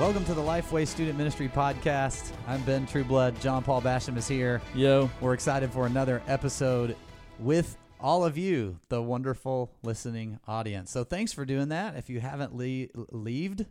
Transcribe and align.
Welcome 0.00 0.24
to 0.24 0.32
the 0.32 0.40
Lifeway 0.40 0.86
Student 0.86 1.18
Ministry 1.18 1.46
Podcast. 1.46 2.32
I'm 2.48 2.62
Ben 2.62 2.86
Trueblood. 2.86 3.38
John 3.42 3.62
Paul 3.62 3.82
Basham 3.82 4.16
is 4.16 4.26
here. 4.26 4.62
Yo. 4.74 5.10
We're 5.20 5.34
excited 5.34 5.70
for 5.70 5.84
another 5.84 6.22
episode 6.26 6.96
with 7.38 7.76
all 8.00 8.24
of 8.24 8.38
you, 8.38 8.80
the 8.88 9.02
wonderful 9.02 9.70
listening 9.82 10.38
audience. 10.48 10.90
So 10.90 11.04
thanks 11.04 11.34
for 11.34 11.44
doing 11.44 11.68
that. 11.68 11.96
If 11.96 12.08
you 12.08 12.18
haven't 12.18 12.56
le- 12.56 12.86
leaved, 13.10 13.66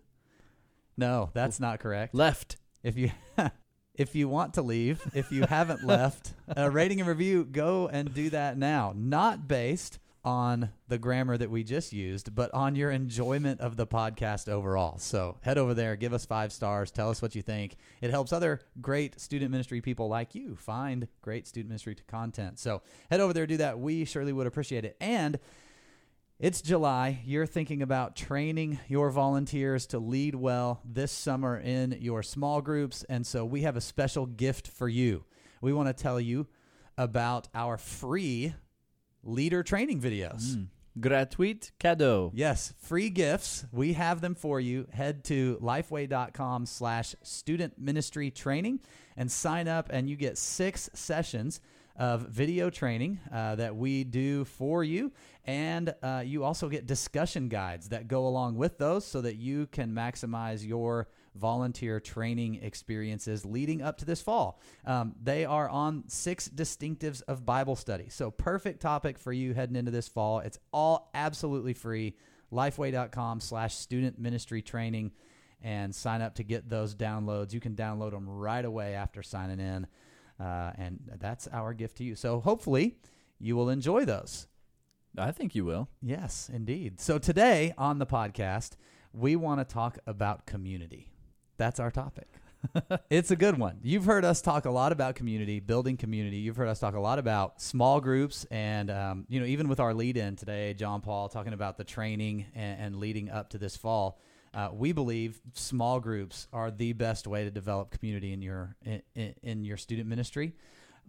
no, 0.95 1.31
that's 1.33 1.59
not 1.59 1.79
correct. 1.79 2.13
Left. 2.13 2.57
If 2.83 2.95
you 2.95 3.09
if 3.95 4.13
you 4.13 4.29
want 4.29 4.53
to 4.53 4.61
leave, 4.61 5.01
if 5.15 5.31
you 5.31 5.47
haven't 5.47 5.83
left, 5.83 6.33
a 6.47 6.69
rating 6.69 6.99
and 6.99 7.09
review, 7.09 7.43
go 7.43 7.87
and 7.87 8.13
do 8.13 8.29
that 8.29 8.55
now. 8.55 8.93
Not 8.95 9.47
based 9.47 9.97
on 10.23 10.69
the 10.87 10.97
grammar 10.97 11.37
that 11.37 11.49
we 11.49 11.63
just 11.63 11.93
used, 11.93 12.35
but 12.35 12.53
on 12.53 12.75
your 12.75 12.91
enjoyment 12.91 13.61
of 13.61 13.77
the 13.77 13.87
podcast 13.87 14.49
overall. 14.49 14.97
So 14.97 15.37
head 15.41 15.57
over 15.57 15.73
there, 15.73 15.95
give 15.95 16.13
us 16.13 16.25
five 16.25 16.51
stars, 16.51 16.91
tell 16.91 17.09
us 17.09 17.21
what 17.21 17.35
you 17.35 17.41
think. 17.41 17.77
It 18.01 18.11
helps 18.11 18.33
other 18.33 18.61
great 18.81 19.19
student 19.19 19.51
ministry 19.51 19.81
people 19.81 20.09
like 20.09 20.35
you 20.35 20.55
find 20.55 21.07
great 21.21 21.47
student 21.47 21.69
ministry 21.69 21.95
content. 22.07 22.59
So 22.59 22.81
head 23.09 23.19
over 23.19 23.33
there, 23.33 23.47
do 23.47 23.57
that. 23.57 23.79
We 23.79 24.05
surely 24.05 24.33
would 24.33 24.47
appreciate 24.47 24.85
it. 24.85 24.97
And 24.99 25.39
it's 26.39 26.61
July. 26.61 27.21
You're 27.25 27.45
thinking 27.45 27.81
about 27.81 28.15
training 28.15 28.79
your 28.87 29.09
volunteers 29.09 29.85
to 29.87 29.99
lead 29.99 30.35
well 30.35 30.79
this 30.85 31.11
summer 31.11 31.57
in 31.59 31.97
your 31.99 32.23
small 32.23 32.61
groups. 32.61 33.03
And 33.09 33.27
so 33.27 33.43
we 33.43 33.63
have 33.63 33.75
a 33.75 33.81
special 33.81 34.25
gift 34.25 34.67
for 34.67 34.87
you. 34.87 35.25
We 35.61 35.73
want 35.73 35.87
to 35.89 36.03
tell 36.03 36.19
you 36.19 36.47
about 36.97 37.49
our 37.53 37.77
free 37.77 38.53
leader 39.23 39.63
training 39.63 39.99
videos. 40.01 40.55
Mm. 40.55 40.67
Gratuit 40.99 41.71
cadeau. 41.79 42.31
Yes, 42.33 42.73
free 42.81 43.09
gifts. 43.09 43.65
We 43.71 43.93
have 43.93 44.21
them 44.21 44.35
for 44.35 44.59
you. 44.59 44.87
Head 44.91 45.23
to 45.25 45.57
lifeway.com 45.61 46.65
slash 46.65 47.15
student 47.23 47.79
ministry 47.79 48.31
training 48.31 48.81
and 49.15 49.31
sign 49.31 49.67
up 49.67 49.89
and 49.91 50.09
you 50.09 50.15
get 50.15 50.37
six 50.37 50.89
sessions 50.93 51.61
of 51.95 52.21
video 52.29 52.69
training 52.69 53.19
uh, 53.31 53.55
that 53.55 53.75
we 53.75 54.03
do 54.03 54.45
for 54.45 54.83
you. 54.83 55.11
And 55.45 55.93
uh, 56.01 56.23
you 56.25 56.43
also 56.43 56.69
get 56.69 56.85
discussion 56.85 57.49
guides 57.49 57.89
that 57.89 58.07
go 58.07 58.25
along 58.25 58.55
with 58.55 58.77
those 58.77 59.05
so 59.05 59.21
that 59.21 59.35
you 59.35 59.67
can 59.67 59.91
maximize 59.91 60.65
your 60.65 61.07
volunteer 61.39 61.99
training 61.99 62.59
experiences 62.61 63.45
leading 63.45 63.81
up 63.81 63.97
to 63.97 64.05
this 64.05 64.21
fall. 64.21 64.59
Um, 64.85 65.15
they 65.21 65.45
are 65.45 65.69
on 65.69 66.03
six 66.07 66.47
distinctives 66.47 67.21
of 67.27 67.45
Bible 67.45 67.75
study. 67.75 68.07
So, 68.09 68.31
perfect 68.31 68.81
topic 68.81 69.17
for 69.17 69.31
you 69.31 69.53
heading 69.53 69.75
into 69.75 69.91
this 69.91 70.07
fall. 70.07 70.39
It's 70.39 70.59
all 70.71 71.09
absolutely 71.13 71.73
free. 71.73 72.15
Lifeway.com 72.51 73.39
slash 73.39 73.75
student 73.75 74.19
ministry 74.19 74.61
training 74.61 75.11
and 75.61 75.93
sign 75.93 76.21
up 76.21 76.35
to 76.35 76.43
get 76.43 76.69
those 76.69 76.95
downloads. 76.95 77.53
You 77.53 77.59
can 77.59 77.75
download 77.75 78.11
them 78.11 78.27
right 78.27 78.63
away 78.63 78.95
after 78.95 79.21
signing 79.21 79.59
in. 79.59 79.87
Uh, 80.39 80.71
and 80.77 80.99
that's 81.19 81.47
our 81.47 81.73
gift 81.73 81.97
to 81.97 82.03
you. 82.03 82.15
So, 82.15 82.39
hopefully, 82.39 82.97
you 83.39 83.55
will 83.55 83.69
enjoy 83.69 84.05
those. 84.05 84.47
I 85.17 85.31
think 85.31 85.55
you 85.55 85.65
will. 85.65 85.89
Yes, 86.01 86.49
indeed. 86.53 86.99
So, 86.99 87.17
today 87.17 87.73
on 87.77 87.99
the 87.99 88.05
podcast, 88.05 88.71
we 89.13 89.35
want 89.35 89.59
to 89.59 89.73
talk 89.73 89.97
about 90.05 90.45
community. 90.45 91.11
That's 91.59 91.77
our 91.81 91.91
topic. 91.91 92.29
it's 93.09 93.31
a 93.31 93.35
good 93.35 93.59
one. 93.59 93.79
You've 93.83 94.05
heard 94.05 94.23
us 94.23 94.41
talk 94.41 94.63
a 94.63 94.71
lot 94.71 94.93
about 94.93 95.15
community, 95.15 95.59
building 95.59 95.97
community. 95.97 96.37
You've 96.37 96.55
heard 96.55 96.69
us 96.69 96.79
talk 96.79 96.95
a 96.95 96.99
lot 97.01 97.19
about 97.19 97.61
small 97.61 97.99
groups, 97.99 98.45
and 98.49 98.89
um, 98.89 99.25
you 99.27 99.41
know, 99.41 99.45
even 99.45 99.67
with 99.67 99.81
our 99.81 99.93
lead-in 99.93 100.37
today, 100.37 100.73
John 100.73 101.01
Paul 101.01 101.27
talking 101.27 101.51
about 101.51 101.77
the 101.77 101.83
training 101.83 102.45
and, 102.55 102.81
and 102.81 102.95
leading 102.95 103.29
up 103.29 103.49
to 103.49 103.57
this 103.57 103.75
fall. 103.75 104.21
Uh, 104.53 104.69
we 104.71 104.93
believe 104.93 105.41
small 105.51 105.99
groups 105.99 106.47
are 106.53 106.71
the 106.71 106.93
best 106.93 107.27
way 107.27 107.43
to 107.43 107.51
develop 107.51 107.91
community 107.91 108.31
in 108.31 108.41
your 108.41 108.77
in, 108.85 109.35
in 109.43 109.65
your 109.65 109.75
student 109.75 110.07
ministry. 110.07 110.53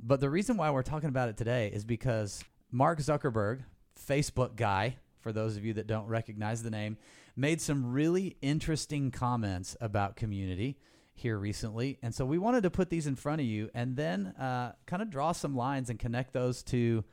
But 0.02 0.18
the 0.18 0.30
reason 0.30 0.56
why 0.56 0.72
we're 0.72 0.82
talking 0.82 1.10
about 1.10 1.28
it 1.28 1.36
today 1.36 1.70
is 1.72 1.84
because 1.84 2.42
Mark 2.72 2.98
Zuckerberg, 2.98 3.60
Facebook 4.04 4.56
guy, 4.56 4.96
for 5.20 5.32
those 5.32 5.56
of 5.56 5.64
you 5.64 5.74
that 5.74 5.86
don't 5.86 6.08
recognize 6.08 6.62
the 6.64 6.70
name, 6.70 6.96
made 7.36 7.60
some 7.60 7.92
really 7.92 8.36
interesting 8.42 9.10
comments 9.10 9.76
about 9.80 10.16
community 10.16 10.78
here 11.14 11.38
recently. 11.38 11.98
And 12.02 12.14
so 12.14 12.24
we 12.24 12.38
wanted 12.38 12.62
to 12.62 12.70
put 12.70 12.90
these 12.90 13.06
in 13.06 13.16
front 13.16 13.40
of 13.40 13.46
you 13.46 13.70
and 13.74 13.96
then 13.96 14.28
uh, 14.38 14.72
kind 14.86 15.02
of 15.02 15.10
draw 15.10 15.32
some 15.32 15.54
lines 15.54 15.90
and 15.90 15.98
connect 15.98 16.32
those 16.32 16.62
to 16.64 17.04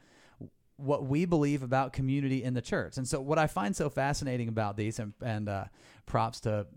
what 0.78 1.05
we 1.05 1.25
believe 1.25 1.63
about 1.63 1.91
community 1.91 2.44
in 2.44 2.53
the 2.53 2.61
church. 2.61 2.97
And 2.97 3.07
so 3.07 3.19
what 3.19 3.39
I 3.39 3.47
find 3.47 3.75
so 3.75 3.89
fascinating 3.89 4.47
about 4.47 4.78
these, 4.78 5.00
and, 5.00 5.13
and 5.22 5.50
uh, 5.50 5.66
props 6.05 6.39
to 6.41 6.67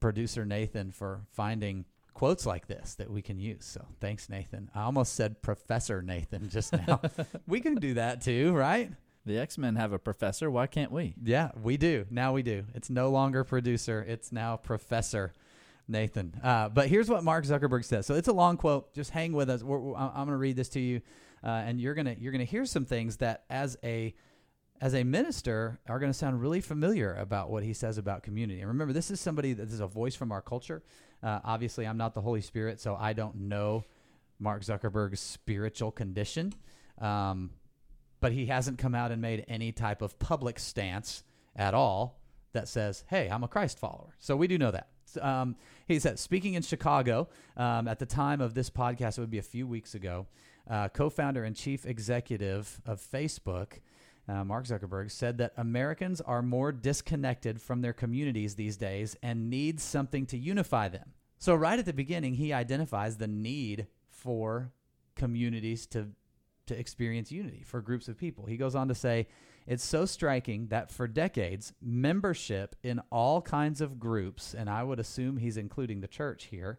producer 0.00 0.44
Nathan 0.44 0.90
for 0.90 1.22
finding 1.32 1.84
quotes 2.14 2.44
like 2.44 2.66
this 2.66 2.94
that 2.96 3.10
we 3.10 3.22
can 3.22 3.38
use. 3.38 3.64
So 3.64 3.86
thanks, 4.00 4.28
Nathan. 4.28 4.70
I 4.74 4.82
almost 4.82 5.14
said 5.14 5.42
Professor 5.42 6.02
Nathan 6.02 6.48
just 6.48 6.72
now. 6.72 7.00
we 7.46 7.60
can 7.60 7.76
do 7.76 7.94
that 7.94 8.22
too, 8.22 8.52
right? 8.52 8.90
The 9.24 9.38
X 9.38 9.56
Men 9.56 9.76
have 9.76 9.92
a 9.92 9.98
professor. 9.98 10.50
Why 10.50 10.66
can't 10.66 10.90
we? 10.90 11.14
Yeah, 11.22 11.50
we 11.62 11.76
do. 11.76 12.06
Now 12.10 12.32
we 12.32 12.42
do. 12.42 12.64
It's 12.74 12.90
no 12.90 13.10
longer 13.10 13.44
producer, 13.44 14.04
it's 14.06 14.32
now 14.32 14.56
Professor 14.56 15.32
Nathan. 15.88 16.34
Uh, 16.42 16.68
but 16.68 16.88
here's 16.88 17.08
what 17.08 17.22
Mark 17.22 17.44
Zuckerberg 17.44 17.84
says. 17.84 18.06
So 18.06 18.14
it's 18.14 18.28
a 18.28 18.32
long 18.32 18.56
quote. 18.56 18.92
Just 18.94 19.10
hang 19.10 19.32
with 19.32 19.50
us. 19.50 19.62
We're, 19.62 19.78
we're, 19.78 19.96
I'm 19.96 20.14
going 20.14 20.28
to 20.28 20.36
read 20.36 20.56
this 20.56 20.68
to 20.70 20.80
you, 20.80 21.00
uh, 21.44 21.48
and 21.48 21.80
you're 21.80 21.94
gonna 21.94 22.16
you're 22.18 22.32
gonna 22.32 22.44
hear 22.44 22.64
some 22.64 22.84
things 22.84 23.18
that 23.18 23.44
as 23.50 23.76
a 23.84 24.14
as 24.80 24.94
a 24.94 25.04
minister 25.04 25.78
are 25.88 26.00
going 26.00 26.10
to 26.10 26.18
sound 26.18 26.40
really 26.40 26.60
familiar 26.60 27.14
about 27.14 27.50
what 27.50 27.62
he 27.62 27.72
says 27.72 27.98
about 27.98 28.24
community. 28.24 28.60
And 28.60 28.68
remember, 28.68 28.92
this 28.92 29.12
is 29.12 29.20
somebody 29.20 29.52
that 29.52 29.68
is 29.68 29.78
a 29.78 29.86
voice 29.86 30.16
from 30.16 30.32
our 30.32 30.42
culture. 30.42 30.82
Uh, 31.22 31.38
obviously, 31.44 31.86
I'm 31.86 31.96
not 31.96 32.14
the 32.14 32.20
Holy 32.20 32.40
Spirit, 32.40 32.80
so 32.80 32.96
I 32.98 33.12
don't 33.12 33.36
know 33.36 33.84
Mark 34.40 34.62
Zuckerberg's 34.62 35.20
spiritual 35.20 35.92
condition. 35.92 36.52
Um, 36.98 37.50
but 38.22 38.32
he 38.32 38.46
hasn't 38.46 38.78
come 38.78 38.94
out 38.94 39.10
and 39.10 39.20
made 39.20 39.44
any 39.48 39.72
type 39.72 40.00
of 40.00 40.16
public 40.20 40.60
stance 40.60 41.24
at 41.56 41.74
all 41.74 42.20
that 42.52 42.68
says, 42.68 43.02
hey, 43.08 43.28
I'm 43.28 43.42
a 43.42 43.48
Christ 43.48 43.80
follower. 43.80 44.14
So 44.20 44.36
we 44.36 44.46
do 44.46 44.56
know 44.56 44.70
that. 44.70 44.88
Um, 45.20 45.56
he 45.88 45.98
said, 45.98 46.20
speaking 46.20 46.54
in 46.54 46.62
Chicago 46.62 47.28
um, 47.56 47.88
at 47.88 47.98
the 47.98 48.06
time 48.06 48.40
of 48.40 48.54
this 48.54 48.70
podcast, 48.70 49.18
it 49.18 49.20
would 49.20 49.30
be 49.30 49.38
a 49.38 49.42
few 49.42 49.66
weeks 49.66 49.96
ago, 49.96 50.28
uh, 50.70 50.88
co 50.88 51.10
founder 51.10 51.42
and 51.42 51.56
chief 51.56 51.84
executive 51.84 52.80
of 52.86 53.00
Facebook. 53.00 53.80
Uh, 54.28 54.44
Mark 54.44 54.66
Zuckerberg 54.66 55.10
said 55.10 55.38
that 55.38 55.52
Americans 55.56 56.20
are 56.20 56.42
more 56.42 56.70
disconnected 56.70 57.60
from 57.60 57.82
their 57.82 57.92
communities 57.92 58.54
these 58.54 58.76
days 58.76 59.16
and 59.20 59.50
need 59.50 59.80
something 59.80 60.26
to 60.26 60.38
unify 60.38 60.88
them. 60.88 61.10
So, 61.38 61.56
right 61.56 61.78
at 61.78 61.86
the 61.86 61.92
beginning, 61.92 62.34
he 62.34 62.52
identifies 62.52 63.16
the 63.16 63.26
need 63.26 63.88
for 64.08 64.70
communities 65.16 65.86
to 65.88 66.10
to 66.66 66.78
experience 66.78 67.32
unity 67.32 67.62
for 67.64 67.80
groups 67.80 68.08
of 68.08 68.16
people. 68.16 68.46
He 68.46 68.56
goes 68.56 68.74
on 68.74 68.88
to 68.88 68.94
say, 68.94 69.26
it's 69.66 69.84
so 69.84 70.04
striking 70.06 70.68
that 70.68 70.90
for 70.90 71.06
decades, 71.06 71.72
membership 71.80 72.74
in 72.82 73.00
all 73.10 73.40
kinds 73.40 73.80
of 73.80 73.98
groups, 73.98 74.54
and 74.54 74.68
I 74.68 74.82
would 74.82 74.98
assume 74.98 75.36
he's 75.36 75.56
including 75.56 76.00
the 76.00 76.08
church 76.08 76.44
here, 76.44 76.78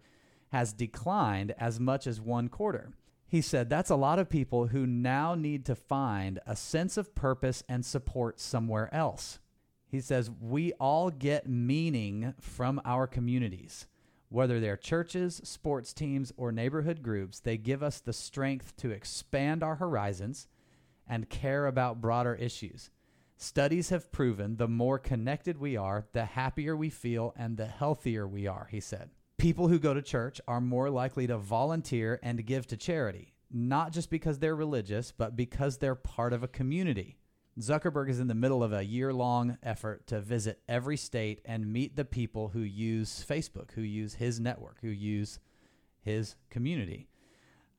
has 0.52 0.74
declined 0.74 1.54
as 1.58 1.80
much 1.80 2.08
as 2.08 2.20
one 2.20 2.50
quarter. 2.50 2.92
He 3.26 3.42
said 3.42 3.70
that's 3.70 3.90
a 3.90 3.96
lot 3.96 4.20
of 4.20 4.30
people 4.30 4.68
who 4.68 4.86
now 4.86 5.34
need 5.34 5.66
to 5.66 5.76
find 5.76 6.40
a 6.46 6.56
sense 6.56 6.98
of 6.98 7.16
purpose 7.16 7.64
and 7.68 7.84
support 7.84 8.40
somewhere 8.40 8.94
else. 8.94 9.40
He 9.88 10.02
says 10.02 10.30
we 10.30 10.74
all 10.74 11.10
get 11.10 11.50
meaning 11.50 12.36
from 12.40 12.82
our 12.86 13.08
communities. 13.08 13.88
Whether 14.34 14.60
they're 14.60 14.78
churches, 14.78 15.40
sports 15.44 15.94
teams, 15.94 16.34
or 16.38 16.52
neighborhood 16.52 17.04
groups, 17.04 17.40
they 17.40 17.56
give 17.56 17.84
us 17.84 18.00
the 18.00 18.14
strength 18.14 18.76
to 18.78 18.90
expand 18.90 19.62
our 19.62 19.76
horizons 19.76 20.48
and 21.08 21.30
care 21.30 21.68
about 21.68 22.02
broader 22.02 22.34
issues. 22.34 22.90
Studies 23.38 23.90
have 23.90 24.12
proven 24.12 24.56
the 24.56 24.68
more 24.68 24.98
connected 24.98 25.60
we 25.60 25.78
are, 25.78 26.08
the 26.14 26.26
happier 26.26 26.76
we 26.76 26.90
feel 26.90 27.36
and 27.38 27.58
the 27.58 27.68
healthier 27.68 28.28
we 28.28 28.48
are, 28.48 28.68
he 28.72 28.80
said. 28.80 29.12
People 29.38 29.68
who 29.68 29.78
go 29.78 29.94
to 29.94 30.02
church 30.02 30.42
are 30.48 30.60
more 30.60 30.90
likely 30.90 31.28
to 31.28 31.38
volunteer 31.38 32.20
and 32.24 32.44
give 32.44 32.66
to 32.66 32.76
charity, 32.76 33.36
not 33.52 33.92
just 33.92 34.10
because 34.10 34.40
they're 34.40 34.56
religious, 34.56 35.12
but 35.12 35.36
because 35.36 35.78
they're 35.78 35.94
part 35.94 36.34
of 36.34 36.42
a 36.42 36.48
community. 36.48 37.20
Zuckerberg 37.60 38.10
is 38.10 38.20
in 38.20 38.28
the 38.28 38.36
middle 38.36 38.64
of 38.64 38.74
a 38.74 38.84
year 38.84 39.14
long 39.14 39.58
effort 39.62 40.08
to 40.08 40.20
visit 40.22 40.60
every 40.68 40.98
state 40.98 41.42
and 41.46 41.72
meet 41.72 41.96
the 41.96 42.06
people 42.06 42.50
who 42.50 42.62
use 42.62 43.24
Facebook, 43.28 43.72
who 43.74 43.82
use 43.82 44.16
his 44.16 44.40
network, 44.40 44.78
who 44.82 44.90
use 44.90 45.40
his 46.02 46.36
community. 46.50 47.08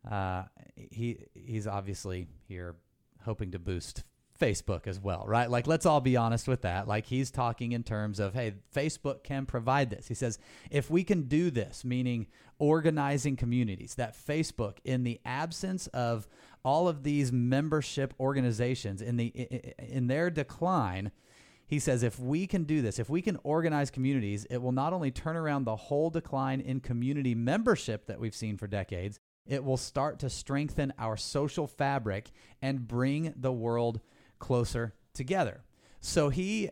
Uh, 0.09 0.45
he 0.77 1.19
he's 1.35 1.67
obviously 1.67 2.29
here 2.47 2.77
hoping 3.25 3.51
to 3.53 3.59
boost 3.59 4.05
Facebook 4.39 4.87
as 4.87 5.01
well, 5.01 5.25
right? 5.27 5.49
Like, 5.49 5.67
let's 5.67 5.87
all 5.87 6.01
be 6.01 6.17
honest 6.17 6.49
with 6.49 6.63
that. 6.63 6.89
Like, 6.89 7.07
he's 7.07 7.31
talking 7.31 7.73
in 7.73 7.85
terms 7.85 8.19
of, 8.19 8.35
hey, 8.35 8.55
Facebook 8.75 9.23
can 9.23 9.47
provide 9.47 9.91
this. 9.91 10.09
He 10.09 10.15
says, 10.15 10.39
if 10.71 10.91
we 10.91 11.05
can 11.05 11.23
do 11.23 11.51
this, 11.51 11.85
meaning 11.85 12.27
organizing 12.59 13.37
communities, 13.37 13.95
that 13.95 14.17
Facebook, 14.17 14.79
in 14.85 15.05
the 15.05 15.21
absence 15.25 15.87
of 15.89 16.27
all 16.65 16.89
of 16.89 17.03
these 17.03 17.33
membership 17.33 18.15
organizations, 18.19 19.03
in 19.03 19.17
the 19.17 19.27
in 19.79 20.07
their 20.07 20.31
decline, 20.31 21.11
he 21.67 21.79
says 21.79 22.03
if 22.03 22.19
we 22.19 22.47
can 22.47 22.65
do 22.65 22.83
this, 22.83 22.99
if 22.99 23.09
we 23.09 23.23
can 23.23 23.39
organize 23.43 23.91
communities, 23.91 24.47
it 24.51 24.61
will 24.63 24.73
not 24.73 24.93
only 24.93 25.11
turn 25.11 25.37
around 25.37 25.65
the 25.65 25.77
whole 25.77 26.11
decline 26.11 26.61
in 26.61 26.81
community 26.81 27.35
membership 27.35 28.07
that 28.07 28.21
we've 28.21 28.35
seen 28.35 28.57
for 28.57 28.67
decades, 28.67 29.21
it 29.47 29.63
will 29.63 29.77
start 29.77 30.19
to 30.21 30.31
strengthen 30.31 30.93
our 30.99 31.17
social 31.17 31.67
fabric 31.67 32.31
and 32.63 32.89
bring 32.89 33.35
the 33.37 33.53
world 33.53 34.01
closer 34.39 34.95
together. 35.13 35.65
So 36.01 36.29
he 36.29 36.71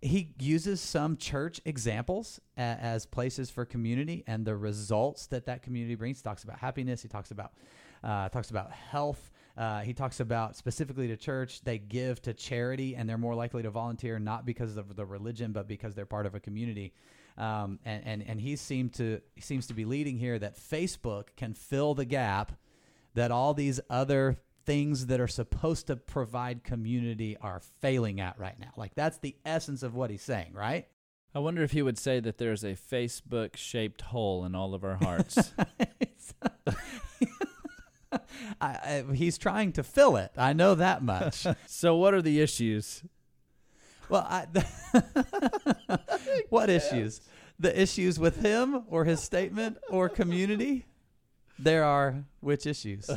he 0.00 0.32
uses 0.38 0.80
some 0.80 1.16
church 1.16 1.60
examples 1.64 2.40
as 2.56 3.04
places 3.04 3.50
for 3.50 3.64
community 3.64 4.22
and 4.28 4.44
the 4.44 4.56
results 4.56 5.26
that 5.26 5.46
that 5.46 5.62
community 5.62 5.96
brings. 5.96 6.18
He 6.18 6.22
talks 6.22 6.44
about 6.44 6.58
happiness. 6.60 7.02
He 7.02 7.08
talks 7.08 7.32
about 7.32 7.52
uh, 8.02 8.28
talks 8.28 8.50
about 8.50 8.72
health. 8.72 9.30
Uh, 9.56 9.80
he 9.80 9.92
talks 9.92 10.20
about 10.20 10.56
specifically 10.56 11.08
to 11.08 11.16
church, 11.16 11.62
they 11.62 11.78
give 11.78 12.22
to 12.22 12.32
charity 12.32 12.94
and 12.94 13.08
they're 13.08 13.18
more 13.18 13.34
likely 13.34 13.62
to 13.62 13.70
volunteer 13.70 14.18
not 14.20 14.46
because 14.46 14.76
of 14.76 14.94
the 14.94 15.04
religion, 15.04 15.50
but 15.52 15.66
because 15.66 15.94
they're 15.96 16.06
part 16.06 16.26
of 16.26 16.34
a 16.34 16.40
community. 16.40 16.92
Um, 17.36 17.78
and, 17.84 18.06
and, 18.06 18.24
and 18.26 18.40
he 18.40 18.56
seemed 18.56 18.94
to 18.94 19.20
he 19.34 19.40
seems 19.40 19.68
to 19.68 19.74
be 19.74 19.84
leading 19.84 20.18
here 20.18 20.38
that 20.38 20.56
Facebook 20.56 21.36
can 21.36 21.54
fill 21.54 21.94
the 21.94 22.04
gap 22.04 22.52
that 23.14 23.30
all 23.30 23.54
these 23.54 23.80
other 23.90 24.38
things 24.64 25.06
that 25.06 25.20
are 25.20 25.28
supposed 25.28 25.86
to 25.86 25.96
provide 25.96 26.62
community 26.62 27.36
are 27.40 27.60
failing 27.80 28.20
at 28.20 28.38
right 28.38 28.58
now. 28.60 28.70
Like 28.76 28.94
that's 28.94 29.18
the 29.18 29.34
essence 29.44 29.82
of 29.82 29.94
what 29.94 30.10
he's 30.10 30.22
saying, 30.22 30.52
right? 30.52 30.86
I 31.34 31.40
wonder 31.40 31.62
if 31.62 31.72
he 31.72 31.82
would 31.82 31.98
say 31.98 32.20
that 32.20 32.38
there's 32.38 32.64
a 32.64 32.74
Facebook 32.74 33.56
shaped 33.56 34.02
hole 34.02 34.44
in 34.44 34.54
all 34.54 34.74
of 34.74 34.84
our 34.84 34.96
hearts. 35.02 35.52
I, 38.60 39.04
I, 39.08 39.14
he's 39.14 39.38
trying 39.38 39.72
to 39.72 39.82
fill 39.82 40.16
it. 40.16 40.32
I 40.36 40.52
know 40.52 40.74
that 40.74 41.02
much. 41.02 41.46
so, 41.66 41.96
what 41.96 42.14
are 42.14 42.22
the 42.22 42.40
issues? 42.40 43.02
Well, 44.08 44.26
I, 44.28 44.46
what 46.48 46.70
issues? 46.70 47.20
The 47.58 47.80
issues 47.80 48.18
with 48.18 48.40
him 48.42 48.84
or 48.88 49.04
his 49.04 49.20
statement 49.20 49.78
or 49.90 50.08
community? 50.08 50.86
There 51.58 51.84
are 51.84 52.24
which 52.40 52.66
issues? 52.66 53.10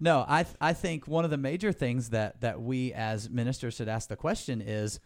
No, 0.00 0.24
I 0.28 0.42
th- 0.42 0.56
I 0.60 0.72
think 0.72 1.06
one 1.06 1.24
of 1.24 1.30
the 1.30 1.36
major 1.36 1.72
things 1.72 2.10
that 2.10 2.40
that 2.40 2.60
we 2.60 2.92
as 2.92 3.30
ministers 3.30 3.74
should 3.74 3.88
ask 3.88 4.08
the 4.08 4.16
question 4.16 4.60
is 4.60 5.00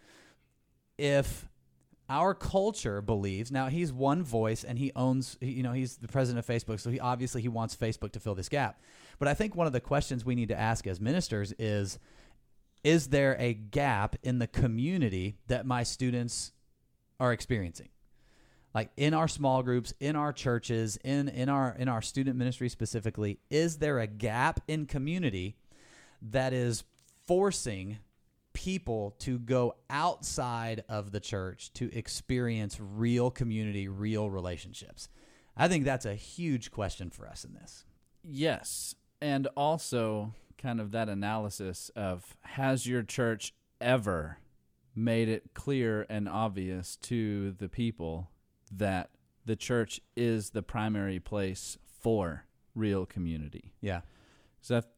if 0.98 1.46
our 2.10 2.34
culture 2.34 3.00
believes 3.00 3.52
now 3.52 3.68
he's 3.68 3.92
one 3.92 4.24
voice 4.24 4.64
and 4.64 4.78
he 4.78 4.90
owns 4.96 5.38
you 5.40 5.62
know 5.62 5.72
he's 5.72 5.96
the 5.96 6.08
president 6.08 6.44
of 6.44 6.54
Facebook 6.54 6.80
so 6.80 6.90
he 6.90 6.98
obviously 6.98 7.40
he 7.40 7.48
wants 7.48 7.76
Facebook 7.76 8.10
to 8.12 8.20
fill 8.20 8.34
this 8.34 8.48
gap. 8.48 8.82
But 9.18 9.28
I 9.28 9.34
think 9.34 9.54
one 9.54 9.68
of 9.68 9.72
the 9.72 9.80
questions 9.80 10.24
we 10.24 10.34
need 10.34 10.48
to 10.48 10.58
ask 10.58 10.86
as 10.86 11.00
ministers 11.00 11.54
is 11.58 11.98
is 12.82 13.08
there 13.08 13.36
a 13.38 13.54
gap 13.54 14.16
in 14.22 14.40
the 14.40 14.48
community 14.48 15.36
that 15.46 15.66
my 15.66 15.84
students 15.84 16.52
are 17.20 17.32
experiencing? 17.32 17.90
Like 18.74 18.90
in 18.96 19.14
our 19.14 19.28
small 19.28 19.62
groups 19.62 19.94
in 20.00 20.16
our 20.16 20.32
churches 20.32 20.98
in 21.04 21.28
in 21.28 21.48
our 21.48 21.76
in 21.78 21.88
our 21.88 22.02
student 22.02 22.36
ministry 22.36 22.68
specifically 22.68 23.38
is 23.50 23.78
there 23.78 24.00
a 24.00 24.08
gap 24.08 24.60
in 24.66 24.86
community 24.86 25.54
that 26.22 26.52
is 26.52 26.82
forcing 27.28 27.98
people 28.52 29.14
to 29.20 29.38
go 29.38 29.74
outside 29.88 30.84
of 30.88 31.12
the 31.12 31.20
church 31.20 31.72
to 31.74 31.96
experience 31.96 32.78
real 32.80 33.30
community, 33.30 33.88
real 33.88 34.30
relationships? 34.30 35.08
I 35.56 35.68
think 35.68 35.84
that's 35.84 36.06
a 36.06 36.14
huge 36.14 36.70
question 36.70 37.10
for 37.10 37.26
us 37.26 37.44
in 37.44 37.54
this. 37.54 37.84
Yes. 38.22 38.94
And 39.20 39.46
also, 39.56 40.34
kind 40.58 40.80
of 40.80 40.90
that 40.92 41.08
analysis 41.08 41.90
of 41.96 42.36
has 42.42 42.86
your 42.86 43.02
church 43.02 43.54
ever 43.80 44.38
made 44.94 45.28
it 45.28 45.54
clear 45.54 46.06
and 46.10 46.28
obvious 46.28 46.96
to 46.96 47.52
the 47.52 47.68
people 47.68 48.30
that 48.70 49.10
the 49.46 49.56
church 49.56 50.00
is 50.16 50.50
the 50.50 50.62
primary 50.62 51.18
place 51.18 51.78
for 52.00 52.44
real 52.74 53.06
community? 53.06 53.72
Yeah. 53.80 54.02
So 54.60 54.76
I, 54.76 54.80
th- 54.80 54.92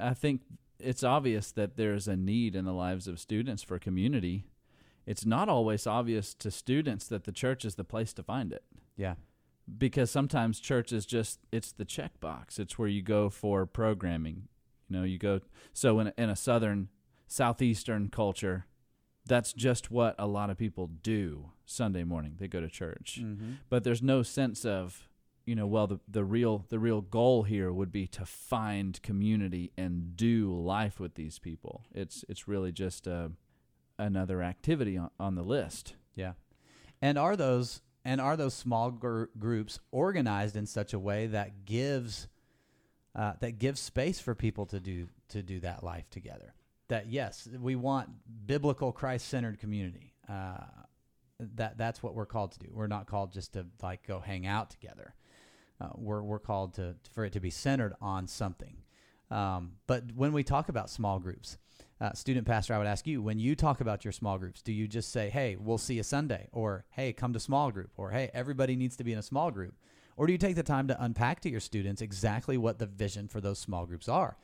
I 0.00 0.14
think 0.14 0.42
it's 0.78 1.02
obvious 1.02 1.50
that 1.52 1.76
there's 1.76 2.08
a 2.08 2.16
need 2.16 2.54
in 2.54 2.64
the 2.64 2.72
lives 2.72 3.08
of 3.08 3.18
students 3.18 3.62
for 3.62 3.78
community. 3.78 4.44
It's 5.06 5.26
not 5.26 5.48
always 5.48 5.86
obvious 5.86 6.34
to 6.34 6.50
students 6.50 7.06
that 7.08 7.24
the 7.24 7.32
church 7.32 7.64
is 7.64 7.76
the 7.76 7.84
place 7.84 8.12
to 8.14 8.22
find 8.22 8.52
it. 8.52 8.64
Yeah. 8.96 9.14
Because 9.76 10.10
sometimes 10.10 10.60
church 10.60 10.92
is 10.92 11.06
just 11.06 11.40
it's 11.52 11.72
the 11.72 11.84
checkbox. 11.84 12.58
It's 12.58 12.78
where 12.78 12.88
you 12.88 13.02
go 13.02 13.28
for 13.30 13.66
programming. 13.66 14.48
You 14.88 14.98
know, 14.98 15.04
you 15.04 15.18
go 15.18 15.40
so 15.72 15.98
in 16.00 16.08
a, 16.08 16.14
in 16.16 16.30
a 16.30 16.36
southern 16.36 16.88
southeastern 17.26 18.08
culture, 18.08 18.66
that's 19.26 19.52
just 19.52 19.90
what 19.90 20.14
a 20.18 20.26
lot 20.26 20.50
of 20.50 20.56
people 20.56 20.90
do 21.02 21.50
Sunday 21.66 22.04
morning. 22.04 22.36
They 22.38 22.48
go 22.48 22.60
to 22.60 22.68
church. 22.68 23.20
Mm-hmm. 23.22 23.52
But 23.68 23.84
there's 23.84 24.02
no 24.02 24.22
sense 24.22 24.64
of 24.64 25.07
you 25.48 25.54
know 25.54 25.66
well 25.66 25.86
the, 25.86 26.00
the 26.06 26.24
real 26.24 26.64
the 26.68 26.78
real 26.78 27.00
goal 27.00 27.42
here 27.44 27.72
would 27.72 27.90
be 27.90 28.06
to 28.06 28.24
find 28.24 29.00
community 29.02 29.72
and 29.76 30.16
do 30.16 30.54
life 30.54 31.00
with 31.00 31.14
these 31.14 31.38
people 31.38 31.84
it's 31.94 32.24
it's 32.28 32.46
really 32.46 32.72
just 32.72 33.08
uh, 33.08 33.28
another 33.98 34.42
activity 34.42 34.96
on, 34.96 35.10
on 35.18 35.34
the 35.34 35.42
list 35.42 35.94
Yeah. 36.18 36.32
And 37.00 37.16
are 37.16 37.36
those 37.36 37.80
and 38.04 38.20
are 38.20 38.36
those 38.36 38.54
small 38.54 38.90
gr- 38.90 39.26
groups 39.38 39.78
organized 39.92 40.56
in 40.56 40.66
such 40.66 40.92
a 40.92 40.98
way 40.98 41.28
that 41.28 41.64
gives 41.64 42.26
uh, 43.14 43.34
that 43.40 43.58
gives 43.58 43.80
space 43.80 44.18
for 44.20 44.34
people 44.34 44.66
to 44.66 44.80
do 44.80 45.08
to 45.28 45.42
do 45.42 45.60
that 45.60 45.84
life 45.84 46.10
together? 46.10 46.54
That 46.88 47.06
yes, 47.06 47.48
we 47.60 47.76
want 47.76 48.08
biblical 48.46 48.90
Christ-centered 48.92 49.60
community. 49.60 50.14
Uh, 50.28 50.64
that 51.38 51.78
that's 51.78 52.02
what 52.02 52.14
we're 52.14 52.26
called 52.26 52.52
to 52.52 52.58
do. 52.58 52.68
We're 52.72 52.88
not 52.88 53.06
called 53.06 53.32
just 53.32 53.52
to 53.52 53.66
like 53.80 54.04
go 54.04 54.18
hang 54.18 54.44
out 54.44 54.70
together. 54.70 55.14
Uh, 55.80 55.90
we're 55.94 56.22
we're 56.22 56.38
called 56.38 56.74
to 56.74 56.96
for 57.12 57.24
it 57.24 57.32
to 57.32 57.40
be 57.40 57.50
centered 57.50 57.94
on 58.00 58.26
something. 58.26 58.76
Um, 59.30 59.72
but 59.86 60.04
when 60.14 60.32
we 60.32 60.42
talk 60.42 60.68
about 60.68 60.90
small 60.90 61.18
groups, 61.18 61.58
uh, 62.00 62.12
student 62.14 62.46
pastor, 62.46 62.74
I 62.74 62.78
would 62.78 62.86
ask 62.86 63.06
you 63.06 63.20
when 63.20 63.38
you 63.38 63.54
talk 63.54 63.80
about 63.80 64.04
your 64.04 64.12
small 64.12 64.38
groups, 64.38 64.62
do 64.62 64.72
you 64.72 64.88
just 64.88 65.10
say, 65.10 65.30
"Hey, 65.30 65.56
we'll 65.56 65.78
see 65.78 65.94
you 65.94 66.02
Sunday," 66.02 66.48
or 66.52 66.84
"Hey, 66.90 67.12
come 67.12 67.32
to 67.32 67.40
small 67.40 67.70
group," 67.70 67.90
or 67.96 68.10
"Hey, 68.10 68.30
everybody 68.32 68.74
needs 68.76 68.96
to 68.96 69.04
be 69.04 69.12
in 69.12 69.18
a 69.18 69.22
small 69.22 69.50
group," 69.50 69.74
or 70.16 70.26
do 70.26 70.32
you 70.32 70.38
take 70.38 70.56
the 70.56 70.62
time 70.62 70.88
to 70.88 71.02
unpack 71.02 71.40
to 71.40 71.50
your 71.50 71.60
students 71.60 72.02
exactly 72.02 72.56
what 72.56 72.78
the 72.78 72.86
vision 72.86 73.28
for 73.28 73.40
those 73.40 73.58
small 73.58 73.86
groups 73.86 74.08
are, 74.08 74.36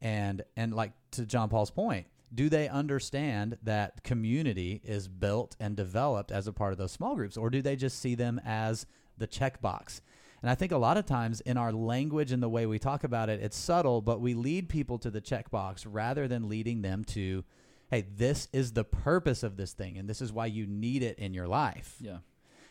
and 0.00 0.42
and 0.56 0.74
like 0.74 0.92
to 1.12 1.24
John 1.24 1.48
Paul's 1.48 1.70
point, 1.70 2.06
do 2.34 2.48
they 2.48 2.68
understand 2.68 3.58
that 3.62 4.02
community 4.02 4.80
is 4.84 5.06
built 5.08 5.54
and 5.60 5.76
developed 5.76 6.32
as 6.32 6.46
a 6.46 6.52
part 6.52 6.72
of 6.72 6.78
those 6.78 6.92
small 6.92 7.14
groups, 7.14 7.36
or 7.36 7.50
do 7.50 7.62
they 7.62 7.76
just 7.76 7.98
see 7.98 8.14
them 8.14 8.40
as 8.44 8.86
the 9.18 9.28
checkbox? 9.28 10.00
And 10.42 10.50
I 10.50 10.54
think 10.56 10.72
a 10.72 10.76
lot 10.78 10.96
of 10.96 11.06
times 11.06 11.40
in 11.40 11.56
our 11.56 11.72
language 11.72 12.32
and 12.32 12.42
the 12.42 12.48
way 12.48 12.66
we 12.66 12.78
talk 12.78 13.04
about 13.04 13.28
it, 13.28 13.40
it's 13.40 13.56
subtle, 13.56 14.02
but 14.02 14.20
we 14.20 14.34
lead 14.34 14.68
people 14.68 14.98
to 14.98 15.10
the 15.10 15.20
checkbox 15.20 15.86
rather 15.88 16.26
than 16.26 16.48
leading 16.48 16.82
them 16.82 17.04
to, 17.04 17.44
hey, 17.90 18.06
this 18.16 18.48
is 18.52 18.72
the 18.72 18.84
purpose 18.84 19.44
of 19.44 19.56
this 19.56 19.72
thing, 19.72 19.96
and 19.98 20.08
this 20.08 20.20
is 20.20 20.32
why 20.32 20.46
you 20.46 20.66
need 20.66 21.02
it 21.02 21.18
in 21.18 21.32
your 21.32 21.46
life. 21.46 21.96
yeah. 22.00 22.18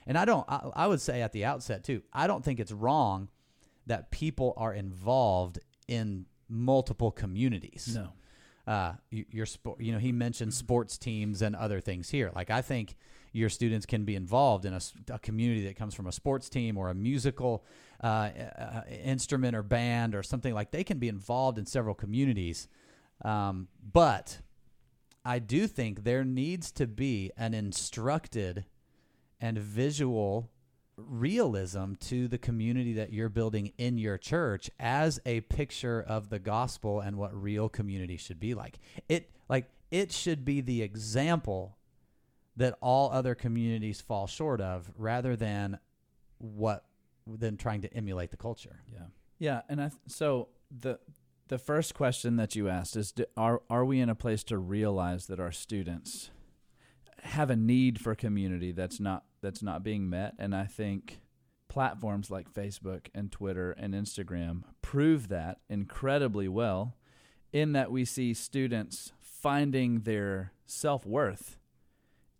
And 0.07 0.17
I 0.17 0.25
don't, 0.25 0.45
I, 0.49 0.61
I 0.75 0.87
would 0.87 0.99
say 0.99 1.21
at 1.21 1.31
the 1.31 1.45
outset 1.45 1.83
too, 1.83 2.01
I 2.11 2.25
don't 2.25 2.43
think 2.43 2.59
it's 2.59 2.71
wrong 2.71 3.29
that 3.85 4.09
people 4.09 4.53
are 4.57 4.73
involved 4.73 5.59
in 5.87 6.25
multiple 6.49 7.11
communities. 7.11 7.91
No 7.93 8.09
uh, 8.71 8.93
your 9.09 9.45
sport. 9.45 9.81
You 9.81 9.91
know, 9.91 9.99
he 9.99 10.13
mentioned 10.13 10.53
sports 10.53 10.97
teams 10.97 11.41
and 11.41 11.57
other 11.57 11.81
things 11.81 12.09
here. 12.09 12.31
Like 12.33 12.49
I 12.49 12.61
think 12.61 12.95
your 13.33 13.49
students 13.49 13.85
can 13.85 14.05
be 14.05 14.15
involved 14.15 14.63
in 14.63 14.73
a 15.09 15.19
community 15.19 15.65
that 15.67 15.75
comes 15.75 15.93
from 15.93 16.07
a 16.07 16.11
sports 16.13 16.47
team 16.47 16.77
or 16.77 16.89
a 16.89 16.93
musical 16.93 17.65
uh, 18.01 18.29
uh, 18.57 18.81
instrument 19.03 19.57
or 19.57 19.61
band 19.61 20.15
or 20.15 20.23
something 20.23 20.53
like. 20.53 20.71
They 20.71 20.85
can 20.85 20.99
be 20.99 21.09
involved 21.09 21.57
in 21.57 21.65
several 21.65 21.93
communities, 21.93 22.69
um, 23.25 23.67
but 23.91 24.39
I 25.25 25.39
do 25.39 25.67
think 25.67 26.05
there 26.05 26.23
needs 26.23 26.71
to 26.73 26.87
be 26.87 27.29
an 27.35 27.53
instructed 27.53 28.63
and 29.41 29.57
visual 29.57 30.49
realism 31.08 31.93
to 32.01 32.27
the 32.27 32.38
community 32.38 32.93
that 32.93 33.12
you're 33.13 33.29
building 33.29 33.74
in 33.77 33.98
your 33.98 34.17
church 34.17 34.70
as 34.79 35.20
a 35.25 35.41
picture 35.41 36.01
of 36.01 36.29
the 36.29 36.39
gospel 36.39 37.00
and 37.00 37.17
what 37.17 37.34
real 37.39 37.70
community 37.70 38.17
should 38.17 38.39
be 38.39 38.53
like. 38.53 38.79
It 39.10 39.29
like 39.50 39.70
it 39.91 40.12
should 40.12 40.46
be 40.46 40.62
the 40.62 40.81
example 40.81 41.77
that 42.58 42.77
all 42.81 43.12
other 43.12 43.36
communities 43.36 44.01
fall 44.01 44.27
short 44.27 44.62
of 44.62 44.91
rather 44.98 45.36
than 45.36 45.79
what 46.38 46.86
than 47.27 47.58
trying 47.58 47.81
to 47.81 47.93
emulate 47.93 48.31
the 48.31 48.38
culture. 48.38 48.81
yeah 48.91 49.05
yeah 49.39 49.62
and 49.70 49.81
i 49.81 49.88
th- 49.89 50.00
so 50.08 50.50
the 50.72 51.00
the 51.48 51.58
first 51.58 51.93
question 51.93 52.38
that 52.38 52.55
you 52.55 52.70
asked 52.70 52.96
is 52.96 53.12
do, 53.12 53.25
are 53.38 53.62
are 53.70 53.86
we 53.86 54.00
in 54.00 54.10
a 54.10 54.15
place 54.15 54.43
to 54.43 54.58
realize 54.58 55.27
that 55.27 55.39
our 55.39 55.51
students 55.51 56.31
have 57.24 57.50
a 57.50 57.55
need 57.55 58.00
for 58.00 58.15
community 58.15 58.72
that's 58.72 59.00
not 59.00 59.24
that's 59.41 59.63
not 59.63 59.83
being 59.83 60.10
met 60.10 60.33
and 60.38 60.55
i 60.55 60.65
think 60.65 61.19
platforms 61.67 62.29
like 62.29 62.51
facebook 62.51 63.07
and 63.15 63.31
twitter 63.31 63.71
and 63.71 63.93
instagram 63.93 64.63
prove 64.81 65.29
that 65.29 65.60
incredibly 65.69 66.48
well 66.48 66.95
in 67.53 67.74
that 67.74 67.91
we 67.91 68.05
see 68.05 68.33
students 68.33 69.12
finding 69.19 70.01
their 70.01 70.53
self-worth 70.65 71.57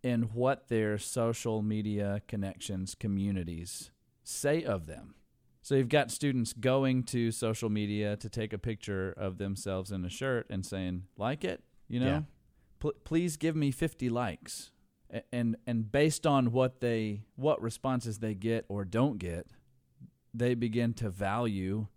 in 0.04 0.24
what 0.34 0.68
their 0.68 0.98
social 0.98 1.62
media 1.62 2.22
connections 2.28 2.96
communities 2.96 3.92
say 4.24 4.64
of 4.64 4.88
them. 4.88 5.16
So 5.62 5.76
you've 5.76 5.90
got 5.90 6.10
students 6.10 6.54
going 6.54 7.04
to 7.06 7.32
social 7.32 7.70
media 7.70 8.16
to 8.18 8.30
take 8.30 8.52
a 8.52 8.58
picture 8.58 9.14
of 9.16 9.38
themselves 9.38 9.92
in 9.92 10.04
a 10.04 10.10
shirt 10.10 10.48
and 10.50 10.66
saying, 10.66 11.04
"Like 11.18 11.44
it?" 11.44 11.64
You 11.88 12.00
know? 12.00 12.06
Yeah. 12.06 12.22
Pl- 12.80 12.94
please 13.04 13.38
give 13.38 13.56
me 13.56 13.70
50 13.70 14.10
likes. 14.10 14.72
And 15.32 15.58
and 15.68 15.92
based 15.92 16.26
on 16.26 16.52
what 16.52 16.80
they 16.80 17.24
what 17.36 17.62
responses 17.62 18.20
they 18.20 18.34
get 18.34 18.66
or 18.70 18.86
don't 18.86 19.18
get, 19.18 19.48
they 20.34 20.56
begin 20.56 20.94
to 20.96 21.10
value 21.10 21.88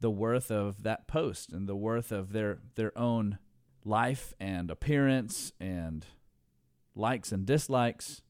the 0.00 0.10
worth 0.10 0.50
of 0.50 0.82
that 0.82 1.06
post 1.06 1.52
and 1.52 1.68
the 1.68 1.76
worth 1.76 2.12
of 2.12 2.32
their 2.32 2.58
their 2.74 2.96
own 2.96 3.38
life 3.84 4.34
and 4.38 4.70
appearance 4.70 5.52
and 5.58 6.06
likes 6.94 7.32
and 7.32 7.46
dislikes, 7.46 8.22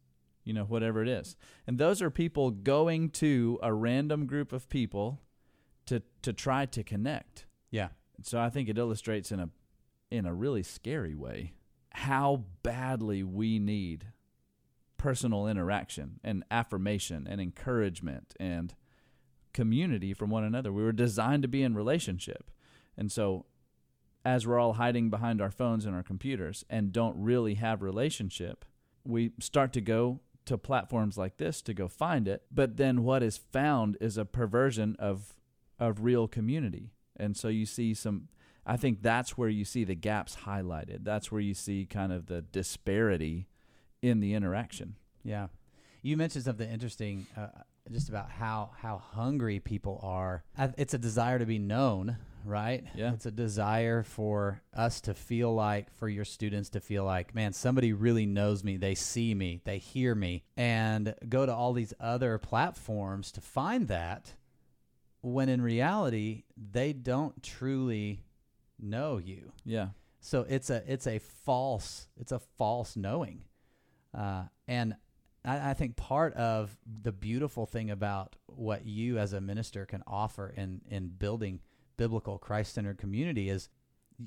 you 0.45 0.53
know, 0.53 0.65
whatever 0.65 1.03
it 1.03 1.09
is. 1.09 1.37
And 1.67 1.79
those 1.79 2.01
are 2.01 2.11
people 2.11 2.51
going 2.51 3.11
to 3.11 3.59
a 3.63 3.73
random 3.73 4.27
group 4.27 4.53
of 4.53 4.69
people 4.69 5.21
to 5.87 6.03
to 6.23 6.33
try 6.33 6.67
to 6.67 6.83
connect. 6.83 7.47
Yeah. 7.71 7.89
So 8.23 8.41
I 8.41 8.51
think 8.51 8.69
it 8.69 8.79
illustrates 8.79 9.33
in 9.33 9.41
a 9.41 9.51
in 10.11 10.27
a 10.27 10.35
really 10.35 10.63
scary 10.63 11.15
way 11.15 11.55
how 11.91 12.45
badly 12.63 13.23
we 13.23 13.59
need 13.59 14.07
personal 14.99 15.47
interaction 15.47 16.21
and 16.23 16.45
affirmation 16.51 17.27
and 17.29 17.41
encouragement 17.41 18.35
and 18.39 18.75
community 19.55 20.13
from 20.13 20.31
one 20.31 20.45
another. 20.45 20.73
We 20.73 20.83
were 20.83 20.93
designed 20.93 21.43
to 21.43 21.49
be 21.49 21.63
in 21.63 21.75
relationship. 21.75 22.51
And 22.97 23.11
so 23.11 23.47
as 24.25 24.47
we're 24.47 24.59
all 24.59 24.75
hiding 24.75 25.09
behind 25.09 25.41
our 25.41 25.51
phones 25.51 25.87
and 25.87 25.95
our 25.95 26.03
computers 26.03 26.65
and 26.69 26.93
don't 26.93 27.17
really 27.17 27.55
have 27.55 27.83
relationship, 27.83 28.65
we 29.05 29.33
start 29.41 29.73
to 29.73 29.81
go 29.81 30.21
to 30.45 30.59
platforms 30.59 31.17
like 31.17 31.37
this 31.37 31.63
to 31.63 31.75
go 31.75 31.89
find 31.89 32.27
it. 32.27 32.43
But 32.51 32.77
then 32.77 33.05
what 33.05 33.23
is 33.23 33.37
found 33.37 33.97
is 34.01 34.19
a 34.19 34.25
perversion 34.25 34.97
of 34.99 35.35
of 35.79 36.03
real 36.03 36.27
community. 36.27 36.91
And 37.17 37.37
so 37.37 37.49
you 37.49 37.67
see 37.67 37.95
some 37.95 38.29
I 38.67 38.77
think 38.77 39.03
that's 39.03 39.39
where 39.39 39.49
you 39.49 39.65
see 39.65 39.85
the 39.85 39.95
gaps 39.95 40.39
highlighted. 40.45 41.05
That's 41.05 41.33
where 41.33 41.41
you 41.41 41.55
see 41.55 41.87
kind 41.87 42.13
of 42.13 42.27
the 42.27 42.43
disparity 42.43 43.49
in 44.03 44.21
the 44.21 44.35
interaction. 44.35 44.97
Yeah, 45.25 45.49
you 46.03 46.17
mentioned 46.17 46.45
something 46.45 46.69
interesting, 46.69 47.27
uh, 47.37 47.49
just 47.91 48.09
about 48.09 48.31
how 48.31 48.71
how 48.81 48.99
hungry 48.99 49.61
people 49.61 50.01
are. 50.03 50.45
It's 50.77 50.95
a 50.95 50.99
desire 50.99 51.39
to 51.39 51.47
be 51.47 51.59
known, 51.59 52.17
right? 52.45 52.85
Yeah. 52.95 53.13
it's 53.13 53.27
a 53.27 53.31
desire 53.31 54.03
for 54.03 54.63
us 54.75 55.01
to 55.03 55.15
feel 55.15 55.55
like, 55.55 55.93
for 55.95 56.09
your 56.09 56.25
students 56.25 56.71
to 56.71 56.81
feel 56.81 57.05
like, 57.05 57.35
man, 57.35 57.53
somebody 57.53 57.93
really 57.93 58.27
knows 58.27 58.65
me. 58.65 58.77
They 58.77 58.95
see 58.95 59.35
me, 59.35 59.61
they 59.65 59.79
hear 59.79 60.15
me, 60.15 60.45
and 60.57 61.15
go 61.29 61.47
to 61.47 61.55
all 61.55 61.73
these 61.73 61.95
other 62.01 62.39
platforms 62.39 63.33
to 63.33 63.41
find 63.41 63.89
that. 63.89 64.35
When 65.21 65.49
in 65.49 65.61
reality, 65.61 66.45
they 66.57 66.93
don't 66.93 67.43
truly 67.43 68.25
know 68.79 69.19
you. 69.19 69.53
Yeah. 69.65 69.89
So 70.21 70.47
it's 70.49 70.71
a 70.71 70.83
it's 70.87 71.07
a 71.07 71.19
false 71.19 72.09
it's 72.17 72.33
a 72.33 72.39
false 72.39 72.97
knowing, 72.97 73.45
uh, 74.15 74.45
and 74.67 74.97
I, 75.45 75.71
I 75.71 75.75
think 75.75 75.97
part 75.97 76.35
of 76.35 76.77
the 77.03 77.13
beautiful 77.13 77.67
thing 77.67 77.91
about 77.91 78.37
what 78.47 78.87
you 78.87 79.19
as 79.19 79.33
a 79.33 79.41
minister 79.41 79.87
can 79.87 80.03
offer 80.07 80.53
in 80.57 80.81
in 80.91 81.09
building 81.09 81.61
biblical 81.97 82.39
Christ 82.39 82.75
centered 82.75 82.99
community 82.99 83.51
is 83.51 83.69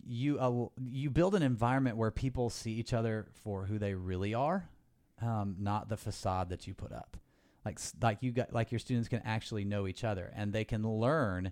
you 0.06 0.40
uh, 0.40 0.68
you 0.84 1.10
build 1.10 1.36
an 1.36 1.44
environment 1.44 1.98
where 1.98 2.12
people 2.12 2.50
see 2.50 2.74
each 2.74 2.94
other 2.94 3.28
for 3.44 3.66
who 3.66 3.78
they 3.78 3.94
really 3.94 4.34
are, 4.34 4.70
um, 5.22 5.56
not 5.60 5.90
the 5.90 5.98
facade 5.98 6.50
that 6.50 6.68
you 6.68 6.74
put 6.74 6.92
up. 6.92 7.18
Like 7.66 7.80
like 8.02 8.18
you 8.22 8.32
got 8.32 8.54
like 8.54 8.72
your 8.72 8.80
students 8.80 9.10
can 9.10 9.22
actually 9.26 9.66
know 9.66 9.88
each 9.88 10.04
other 10.04 10.32
and 10.36 10.54
they 10.54 10.64
can 10.64 10.88
learn 10.88 11.52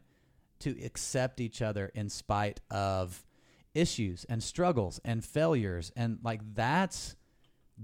to 0.59 0.75
accept 0.83 1.39
each 1.39 1.61
other 1.61 1.91
in 1.93 2.09
spite 2.09 2.59
of 2.69 3.23
issues 3.73 4.25
and 4.25 4.41
struggles 4.41 4.99
and 5.05 5.23
failures 5.23 5.91
and 5.95 6.17
like 6.23 6.41
that's 6.55 7.15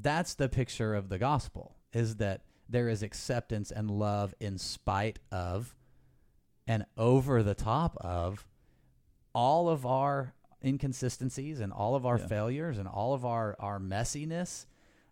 that's 0.02 0.36
the 0.36 0.50
picture 0.50 0.94
of 0.94 1.10
the 1.10 1.18
gospel 1.18 1.76
is 1.94 2.18
that 2.18 2.42
there 2.68 2.90
is 2.90 3.02
acceptance 3.04 3.72
and 3.72 3.90
love 3.90 4.34
in 4.40 4.58
spite 4.58 5.20
of 5.32 5.76
and 6.68 6.86
over 6.98 7.44
the 7.44 7.54
top 7.56 7.96
of 8.02 8.46
all 9.34 9.70
of 9.70 9.86
our 9.86 10.34
inconsistencies 10.64 11.60
and 11.60 11.72
all 11.72 11.96
of 11.96 12.06
our 12.06 12.18
Yeah. 12.18 12.28
failures 12.28 12.78
and 12.78 12.88
all 12.88 13.14
of 13.14 13.24
our 13.26 13.56
our 13.60 13.80
messiness 13.80 14.66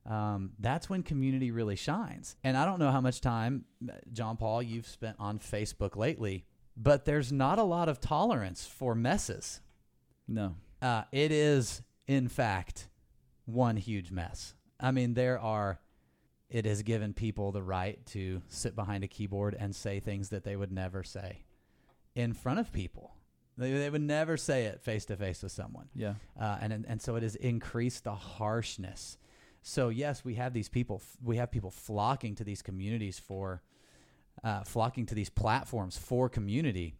um, 0.05 0.51
that's 0.59 0.89
when 0.89 1.01
community 1.03 1.51
really 1.51 1.75
shines 1.77 2.35
and 2.43 2.57
i 2.57 2.65
don't 2.65 2.79
know 2.79 2.91
how 2.91 2.99
much 3.01 3.21
time 3.21 3.63
uh, 3.87 3.93
john 4.11 4.35
paul 4.35 4.61
you've 4.61 4.87
spent 4.87 5.15
on 5.19 5.39
facebook 5.39 5.95
lately 5.95 6.43
but 6.75 7.05
there's 7.05 7.31
not 7.31 7.59
a 7.59 7.63
lot 7.63 7.87
of 7.87 8.01
tolerance 8.01 8.65
for 8.65 8.95
messes 8.95 9.61
No. 10.27 10.55
uh, 10.81 11.03
it 11.11 11.31
is, 11.31 11.83
in 12.07 12.27
fact, 12.27 12.89
one 13.45 13.75
huge 13.77 14.09
mess. 14.11 14.55
I 14.83 14.91
mean, 14.91 15.13
there 15.15 15.39
are. 15.39 15.79
It 16.49 16.65
has 16.65 16.83
given 16.83 17.13
people 17.13 17.51
the 17.51 17.63
right 17.63 18.05
to 18.07 18.41
sit 18.47 18.75
behind 18.75 19.03
a 19.03 19.07
keyboard 19.07 19.55
and 19.59 19.75
say 19.75 19.99
things 19.99 20.29
that 20.29 20.43
they 20.43 20.55
would 20.55 20.71
never 20.71 21.01
say 21.03 21.45
in 22.13 22.33
front 22.33 22.59
of 22.59 22.71
people. 22.71 23.15
They, 23.57 23.71
they 23.71 23.89
would 23.89 24.01
never 24.03 24.37
say 24.37 24.65
it 24.65 24.81
face 24.81 25.05
to 25.05 25.15
face 25.15 25.41
with 25.41 25.51
someone, 25.51 25.87
Yeah. 25.95 26.15
uh, 26.39 26.57
and 26.61 26.71
and- 26.73 26.85
and 26.87 27.01
so 27.01 27.15
it 27.15 27.23
has 27.23 27.35
increased 27.35 28.03
the 28.03 28.13
harshness. 28.13 29.17
So 29.63 29.89
yes, 29.89 30.23
we 30.25 30.35
have 30.35 30.53
these 30.53 30.69
people. 30.69 31.01
We 31.23 31.37
have 31.37 31.49
people 31.49 31.71
flocking 31.71 32.35
to 32.35 32.43
these 32.43 32.61
communities 32.61 33.17
for, 33.17 33.63
uh, 34.43 34.63
flocking 34.63 35.05
to 35.07 35.15
these 35.15 35.29
platforms 35.29 35.97
for 35.97 36.29
community, 36.29 36.97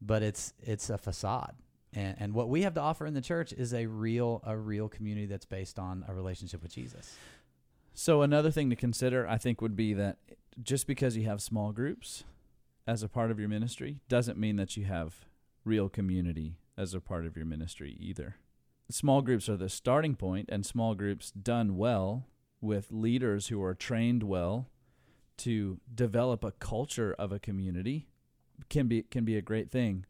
but 0.00 0.22
it's 0.22 0.52
it's 0.60 0.90
a 0.90 0.98
facade. 0.98 1.54
And, 1.96 2.14
and 2.18 2.34
what 2.34 2.50
we 2.50 2.62
have 2.62 2.74
to 2.74 2.80
offer 2.80 3.06
in 3.06 3.14
the 3.14 3.22
church 3.22 3.52
is 3.54 3.72
a 3.72 3.86
real 3.86 4.42
a 4.44 4.56
real 4.56 4.88
community 4.88 5.26
that's 5.26 5.46
based 5.46 5.78
on 5.78 6.04
a 6.06 6.14
relationship 6.14 6.62
with 6.62 6.72
Jesus. 6.72 7.16
So 7.94 8.20
another 8.20 8.50
thing 8.50 8.68
to 8.68 8.76
consider, 8.76 9.26
I 9.26 9.38
think, 9.38 9.62
would 9.62 9.74
be 9.74 9.94
that 9.94 10.18
just 10.62 10.86
because 10.86 11.16
you 11.16 11.24
have 11.24 11.40
small 11.40 11.72
groups 11.72 12.24
as 12.86 13.02
a 13.02 13.08
part 13.08 13.30
of 13.30 13.40
your 13.40 13.48
ministry 13.48 14.00
doesn't 14.08 14.38
mean 14.38 14.56
that 14.56 14.76
you 14.76 14.84
have 14.84 15.24
real 15.64 15.88
community 15.88 16.58
as 16.76 16.92
a 16.92 17.00
part 17.00 17.24
of 17.24 17.36
your 17.36 17.46
ministry 17.46 17.96
either. 17.98 18.36
Small 18.90 19.22
groups 19.22 19.48
are 19.48 19.56
the 19.56 19.70
starting 19.70 20.14
point, 20.14 20.48
and 20.52 20.64
small 20.64 20.94
groups 20.94 21.30
done 21.30 21.76
well 21.76 22.26
with 22.60 22.92
leaders 22.92 23.48
who 23.48 23.62
are 23.62 23.74
trained 23.74 24.22
well 24.22 24.68
to 25.38 25.80
develop 25.92 26.44
a 26.44 26.52
culture 26.52 27.14
of 27.18 27.32
a 27.32 27.38
community 27.38 28.06
can 28.68 28.86
be 28.86 29.02
can 29.02 29.24
be 29.24 29.36
a 29.36 29.42
great 29.42 29.70
thing. 29.70 30.04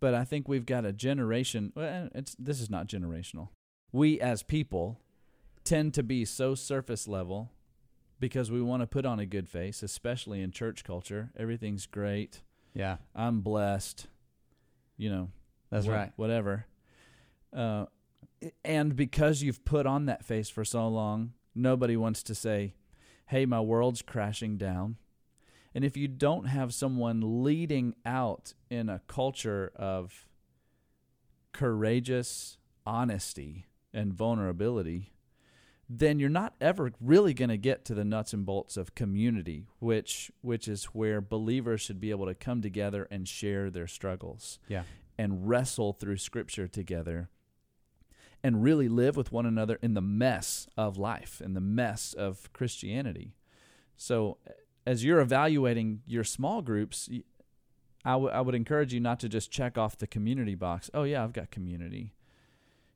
But 0.00 0.14
I 0.14 0.24
think 0.24 0.48
we've 0.48 0.66
got 0.66 0.84
a 0.84 0.92
generation. 0.92 1.72
Well, 1.74 2.08
it's 2.14 2.34
this 2.38 2.60
is 2.60 2.70
not 2.70 2.86
generational. 2.86 3.48
We 3.92 4.20
as 4.20 4.42
people 4.42 4.98
tend 5.62 5.94
to 5.94 6.02
be 6.02 6.24
so 6.24 6.54
surface 6.54 7.06
level 7.06 7.50
because 8.18 8.50
we 8.50 8.62
want 8.62 8.82
to 8.82 8.86
put 8.86 9.04
on 9.04 9.20
a 9.20 9.26
good 9.26 9.48
face, 9.48 9.82
especially 9.82 10.40
in 10.40 10.50
church 10.52 10.84
culture. 10.84 11.30
Everything's 11.36 11.86
great. 11.86 12.42
Yeah, 12.74 12.96
I'm 13.14 13.40
blessed. 13.40 14.06
You 14.96 15.10
know, 15.10 15.28
that's 15.70 15.86
wha- 15.86 15.94
right. 15.94 16.12
Whatever. 16.16 16.66
Uh, 17.54 17.86
and 18.64 18.96
because 18.96 19.42
you've 19.42 19.64
put 19.64 19.86
on 19.86 20.06
that 20.06 20.24
face 20.24 20.48
for 20.48 20.64
so 20.64 20.88
long, 20.88 21.32
nobody 21.54 21.96
wants 21.96 22.22
to 22.24 22.34
say, 22.34 22.74
"Hey, 23.26 23.44
my 23.44 23.60
world's 23.60 24.02
crashing 24.02 24.56
down." 24.56 24.96
And 25.74 25.84
if 25.84 25.96
you 25.96 26.08
don't 26.08 26.46
have 26.46 26.74
someone 26.74 27.44
leading 27.44 27.94
out 28.04 28.54
in 28.70 28.88
a 28.88 29.00
culture 29.06 29.72
of 29.76 30.26
courageous 31.52 32.58
honesty 32.86 33.66
and 33.92 34.12
vulnerability, 34.12 35.12
then 35.88 36.18
you're 36.18 36.28
not 36.28 36.54
ever 36.60 36.92
really 37.00 37.34
going 37.34 37.48
to 37.48 37.56
get 37.56 37.84
to 37.84 37.94
the 37.94 38.04
nuts 38.04 38.32
and 38.32 38.46
bolts 38.46 38.76
of 38.76 38.94
community, 38.94 39.66
which 39.80 40.30
which 40.40 40.68
is 40.68 40.84
where 40.86 41.20
believers 41.20 41.80
should 41.80 42.00
be 42.00 42.10
able 42.10 42.26
to 42.26 42.34
come 42.34 42.62
together 42.62 43.08
and 43.10 43.26
share 43.26 43.70
their 43.70 43.88
struggles 43.88 44.58
Yeah, 44.68 44.84
and 45.18 45.48
wrestle 45.48 45.92
through 45.92 46.18
scripture 46.18 46.68
together 46.68 47.28
and 48.42 48.62
really 48.62 48.88
live 48.88 49.16
with 49.16 49.32
one 49.32 49.46
another 49.46 49.78
in 49.82 49.94
the 49.94 50.00
mess 50.00 50.68
of 50.76 50.96
life, 50.96 51.40
in 51.44 51.54
the 51.54 51.60
mess 51.60 52.14
of 52.14 52.52
Christianity. 52.52 53.34
So, 53.96 54.38
as 54.86 55.04
you're 55.04 55.20
evaluating 55.20 56.02
your 56.06 56.24
small 56.24 56.62
groups, 56.62 57.08
I, 58.04 58.12
w- 58.12 58.30
I 58.32 58.40
would 58.40 58.54
encourage 58.54 58.92
you 58.94 59.00
not 59.00 59.20
to 59.20 59.28
just 59.28 59.50
check 59.50 59.76
off 59.76 59.98
the 59.98 60.06
community 60.06 60.54
box. 60.54 60.90
Oh, 60.94 61.02
yeah, 61.02 61.22
I've 61.22 61.32
got 61.32 61.50
community. 61.50 62.14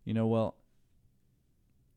You 0.04 0.14
know, 0.14 0.26
well, 0.26 0.54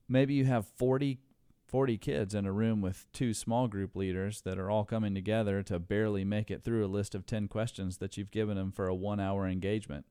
maybe 0.10 0.34
you 0.34 0.46
have 0.46 0.66
40, 0.68 1.20
40 1.68 1.98
kids 1.98 2.34
in 2.36 2.46
a 2.46 2.52
room 2.52 2.82
with 2.82 3.08
two 3.14 3.34
small 3.34 3.68
group 3.68 3.96
leaders 3.96 4.42
that 4.42 4.58
are 4.60 4.70
all 4.70 4.84
coming 4.86 5.14
together 5.16 5.64
to 5.64 5.80
barely 5.80 6.24
make 6.26 6.52
it 6.52 6.64
through 6.64 6.86
a 6.86 6.88
list 6.88 7.16
of 7.16 7.26
10 7.26 7.48
questions 7.48 7.98
that 7.98 8.18
you've 8.18 8.32
given 8.32 8.58
them 8.58 8.72
for 8.72 8.88
a 8.88 8.96
one 8.96 9.20
hour 9.20 9.48
engagement. 9.48 10.06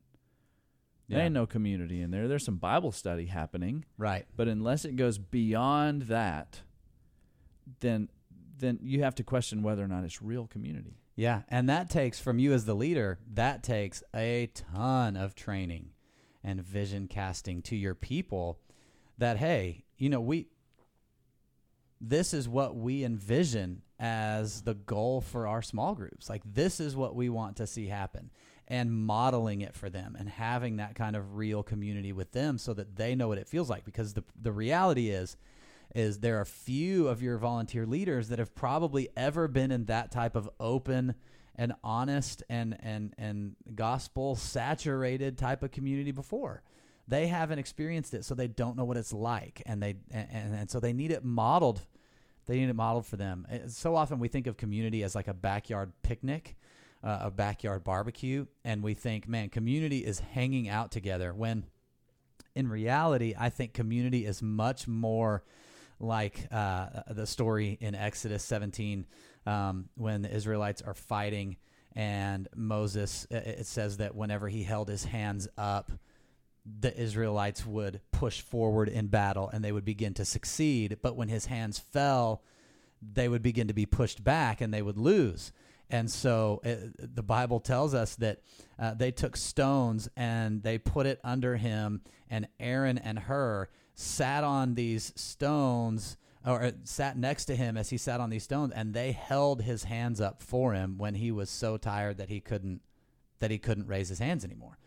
There 1.09 1.19
Yeah. 1.19 1.27
ain't 1.27 1.35
no 1.35 1.47
community 1.47 2.01
in 2.03 2.11
there. 2.11 2.27
There's 2.29 2.45
some 2.45 2.57
Bible 2.57 2.93
study 2.93 3.27
happening, 3.27 3.85
right. 3.97 4.27
but 4.37 4.49
unless 4.49 4.85
it 4.85 4.97
goes 4.97 5.19
beyond 5.19 6.03
that, 6.03 6.63
then 7.81 8.09
then 8.59 8.79
you 8.83 9.03
have 9.03 9.15
to 9.17 9.25
question 9.25 9.63
whether 9.63 9.85
or 9.85 9.89
not 9.89 10.05
it's 10.05 10.23
real 10.23 10.47
community. 10.47 10.99
Yeah, 11.15 11.43
and 11.49 11.69
that 11.69 11.89
takes 11.89 12.21
from 12.21 12.39
you 12.39 12.53
as 12.53 12.67
the 12.67 12.75
leader, 12.75 13.19
that 13.33 13.63
takes 13.63 14.03
a 14.15 14.51
ton 14.55 15.17
of 15.17 15.35
training 15.35 15.91
and 16.45 16.63
vision 16.63 17.09
casting 17.09 17.63
to 17.63 17.77
your 17.77 17.95
people 17.95 18.59
that 19.19 19.39
hey, 19.39 19.85
you 19.97 20.09
know, 20.09 20.21
we 20.21 20.49
this 22.01 22.35
is 22.35 22.49
what 22.49 22.77
we 22.77 23.05
envision 23.05 23.83
as 23.99 24.63
the 24.63 24.75
goal 24.75 25.23
for 25.23 25.47
our 25.47 25.63
small 25.63 25.95
groups. 25.95 26.29
Like 26.29 26.43
this 26.45 26.81
is 26.81 26.95
what 26.95 27.15
we 27.15 27.29
want 27.29 27.57
to 27.57 27.67
see 27.67 27.87
happen 27.87 28.31
and 28.69 28.93
modeling 28.93 29.61
it 29.61 29.75
for 29.75 29.89
them 29.89 30.17
and 30.19 30.29
having 30.29 30.77
that 30.77 30.95
kind 30.95 31.17
of 31.17 31.37
real 31.37 31.63
community 31.63 32.13
with 32.13 32.33
them 32.33 32.59
so 32.59 32.75
that 32.75 32.97
they 32.97 33.15
know 33.15 33.29
what 33.29 33.39
it 33.39 33.49
feels 33.49 33.71
like 33.71 33.85
because 33.85 34.15
the 34.15 34.25
the 34.41 34.53
reality 34.53 35.09
is 35.09 35.37
is 35.95 36.19
there 36.19 36.41
are 36.41 36.45
few 36.45 37.09
of 37.09 37.23
your 37.23 37.39
volunteer 37.39 37.87
leaders 37.87 38.29
that 38.29 38.39
have 38.39 38.55
probably 38.55 39.09
ever 39.17 39.49
been 39.49 39.71
in 39.71 39.87
that 39.87 40.11
type 40.11 40.37
of 40.37 40.49
open 40.61 41.15
and 41.55 41.73
honest 41.83 42.43
and 42.49 42.77
and 42.81 43.15
and 43.19 43.57
gospel 43.75 44.37
saturated 44.37 45.39
type 45.39 45.63
of 45.63 45.71
community 45.71 46.13
before. 46.13 46.63
They 47.09 47.29
haven't 47.29 47.59
experienced 47.59 48.15
it 48.15 48.25
so 48.25 48.35
they 48.35 48.49
don't 48.49 48.77
know 48.77 48.85
what 48.85 48.97
it's 48.97 49.13
like 49.13 49.63
and 49.65 49.83
they 49.83 49.97
and, 50.11 50.55
and 50.55 50.71
so 50.71 50.81
they 50.81 50.93
need 50.93 51.11
it 51.11 51.25
modeled 51.25 51.81
they 52.47 52.59
need 52.59 52.69
it 52.69 52.77
modeled 52.77 53.07
for 53.07 53.17
them. 53.17 53.45
So 53.69 53.97
often 53.97 54.21
we 54.21 54.29
think 54.29 54.47
of 54.47 54.57
community 54.57 55.03
as 55.03 55.17
like 55.17 55.27
a 55.27 55.35
backyard 55.35 55.93
picnic 56.03 56.57
uh, 57.07 57.19
a 57.23 57.31
backyard 57.31 57.85
barbecue 57.85 58.47
and 58.65 58.83
we 58.83 58.95
think 58.95 59.29
man 59.29 59.49
community 59.49 59.99
is 59.99 60.19
hanging 60.19 60.69
out 60.69 60.91
together 60.91 61.33
when 61.33 61.65
in 62.55 62.69
reality 62.69 63.35
i 63.39 63.49
think 63.49 63.73
community 63.73 64.25
is 64.27 64.43
much 64.43 64.89
more 64.89 65.45
like 65.99 66.47
uh, 66.51 66.87
the 67.11 67.27
story 67.27 67.79
in 67.81 67.95
Exodus 67.95 68.43
17 68.45 69.07
um, 69.47 69.89
when 69.95 70.23
the 70.23 70.35
Israelites 70.35 70.83
are 70.83 70.95
fighting 70.95 71.57
and 71.97 72.47
Moses, 72.55 73.27
it 73.31 73.67
says 73.67 73.97
that 73.97 74.15
whenever 74.15 74.49
he 74.49 74.63
held 74.65 74.89
his 74.89 75.05
hands 75.05 75.49
up, 75.57 75.91
the 76.81 76.95
Israelites 76.95 77.65
would 77.65 78.03
push 78.13 78.43
forward 78.43 78.91
in 78.91 79.07
battle 79.07 79.49
and 79.49 79.65
they 79.65 79.73
would 79.73 79.87
begin 79.87 80.13
to 80.15 80.27
succeed. 80.27 80.99
But 81.01 81.17
when 81.17 81.29
his 81.29 81.47
hands 81.47 81.79
fell, 81.79 82.43
they 83.01 83.29
would 83.29 83.43
begin 83.43 83.69
to 83.69 83.75
be 83.75 83.87
pushed 83.87 84.23
back 84.23 84.61
and 84.61 84.75
they 84.75 84.83
would 84.83 84.99
lose. 84.99 85.53
And 85.89 86.11
so 86.11 86.61
it, 86.65 87.15
the 87.15 87.23
Bible 87.23 87.61
tells 87.61 87.95
us 87.95 88.17
that 88.17 88.41
uh, 88.79 88.93
they 88.93 89.11
took 89.11 89.35
stones 89.35 90.09
and 90.17 90.63
they 90.63 90.77
put 90.77 91.07
it 91.07 91.21
under 91.25 91.57
him, 91.57 92.03
and 92.29 92.49
Aaron 92.59 92.99
and 92.99 93.19
Hur 93.21 93.69
sat 93.97 94.45
on 94.45 94.75
these 94.75 95.13
stones 95.17 96.17
or 96.47 96.71
sat 96.85 97.17
next 97.17 97.47
to 97.47 97.57
him 97.57 97.77
as 97.77 97.91
he 97.91 97.97
sat 97.97 98.21
on 98.21 98.31
these 98.31 98.45
stones 98.45 98.73
and 98.77 98.95
they 98.95 99.11
held 99.11 99.63
his 99.63 99.85
hands 99.85 100.21
up 100.21 100.43
for 100.43 100.75
him 100.75 100.97
when 100.99 101.15
he 101.15 101.33
was 101.33 101.51
so 101.51 101.77
tired 101.77 102.19
that 102.19 102.29
he 102.29 102.41
couldn't 102.41 102.83
that 103.41 103.51
he 103.51 103.59
couldn't 103.59 103.89
raise 103.89 104.09
his 104.09 104.19
hands 104.19 104.45
anymore. 104.45 104.79